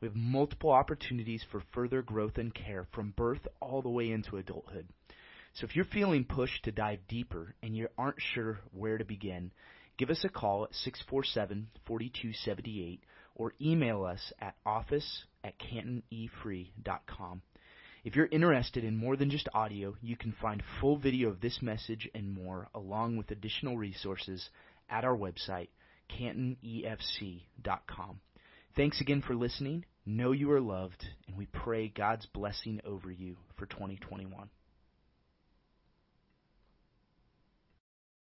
We 0.00 0.06
have 0.06 0.14
multiple 0.14 0.70
opportunities 0.70 1.44
for 1.50 1.60
further 1.74 2.02
growth 2.02 2.38
and 2.38 2.54
care 2.54 2.86
from 2.94 3.14
birth 3.16 3.48
all 3.58 3.82
the 3.82 3.88
way 3.88 4.12
into 4.12 4.36
adulthood. 4.36 4.86
So 5.54 5.66
if 5.66 5.74
you're 5.74 5.84
feeling 5.84 6.24
pushed 6.24 6.64
to 6.64 6.72
dive 6.72 7.00
deeper 7.08 7.54
and 7.62 7.76
you 7.76 7.88
aren't 7.98 8.20
sure 8.20 8.60
where 8.72 8.98
to 8.98 9.04
begin, 9.04 9.50
give 9.98 10.10
us 10.10 10.24
a 10.24 10.28
call 10.28 10.64
at 10.64 10.70
647-4278 11.90 13.00
or 13.34 13.54
email 13.60 14.04
us 14.04 14.32
at 14.40 14.54
office 14.64 15.24
at 15.42 15.54
cantonefree.com. 15.58 17.42
If 18.02 18.16
you're 18.16 18.26
interested 18.26 18.84
in 18.84 18.96
more 18.96 19.16
than 19.16 19.30
just 19.30 19.48
audio, 19.52 19.94
you 20.00 20.16
can 20.16 20.32
find 20.40 20.62
full 20.80 20.96
video 20.96 21.28
of 21.28 21.40
this 21.40 21.60
message 21.60 22.08
and 22.14 22.32
more, 22.32 22.68
along 22.74 23.18
with 23.18 23.30
additional 23.30 23.76
resources, 23.76 24.48
at 24.88 25.04
our 25.04 25.16
website, 25.16 25.68
cantonefc.com. 26.18 28.20
Thanks 28.76 29.00
again 29.00 29.22
for 29.26 29.34
listening. 29.34 29.84
Know 30.06 30.30
you 30.32 30.50
are 30.52 30.60
loved, 30.60 31.04
and 31.28 31.36
we 31.36 31.46
pray 31.46 31.88
God's 31.88 32.26
blessing 32.26 32.80
over 32.86 33.10
you 33.10 33.36
for 33.56 33.66
2021. 33.66 34.48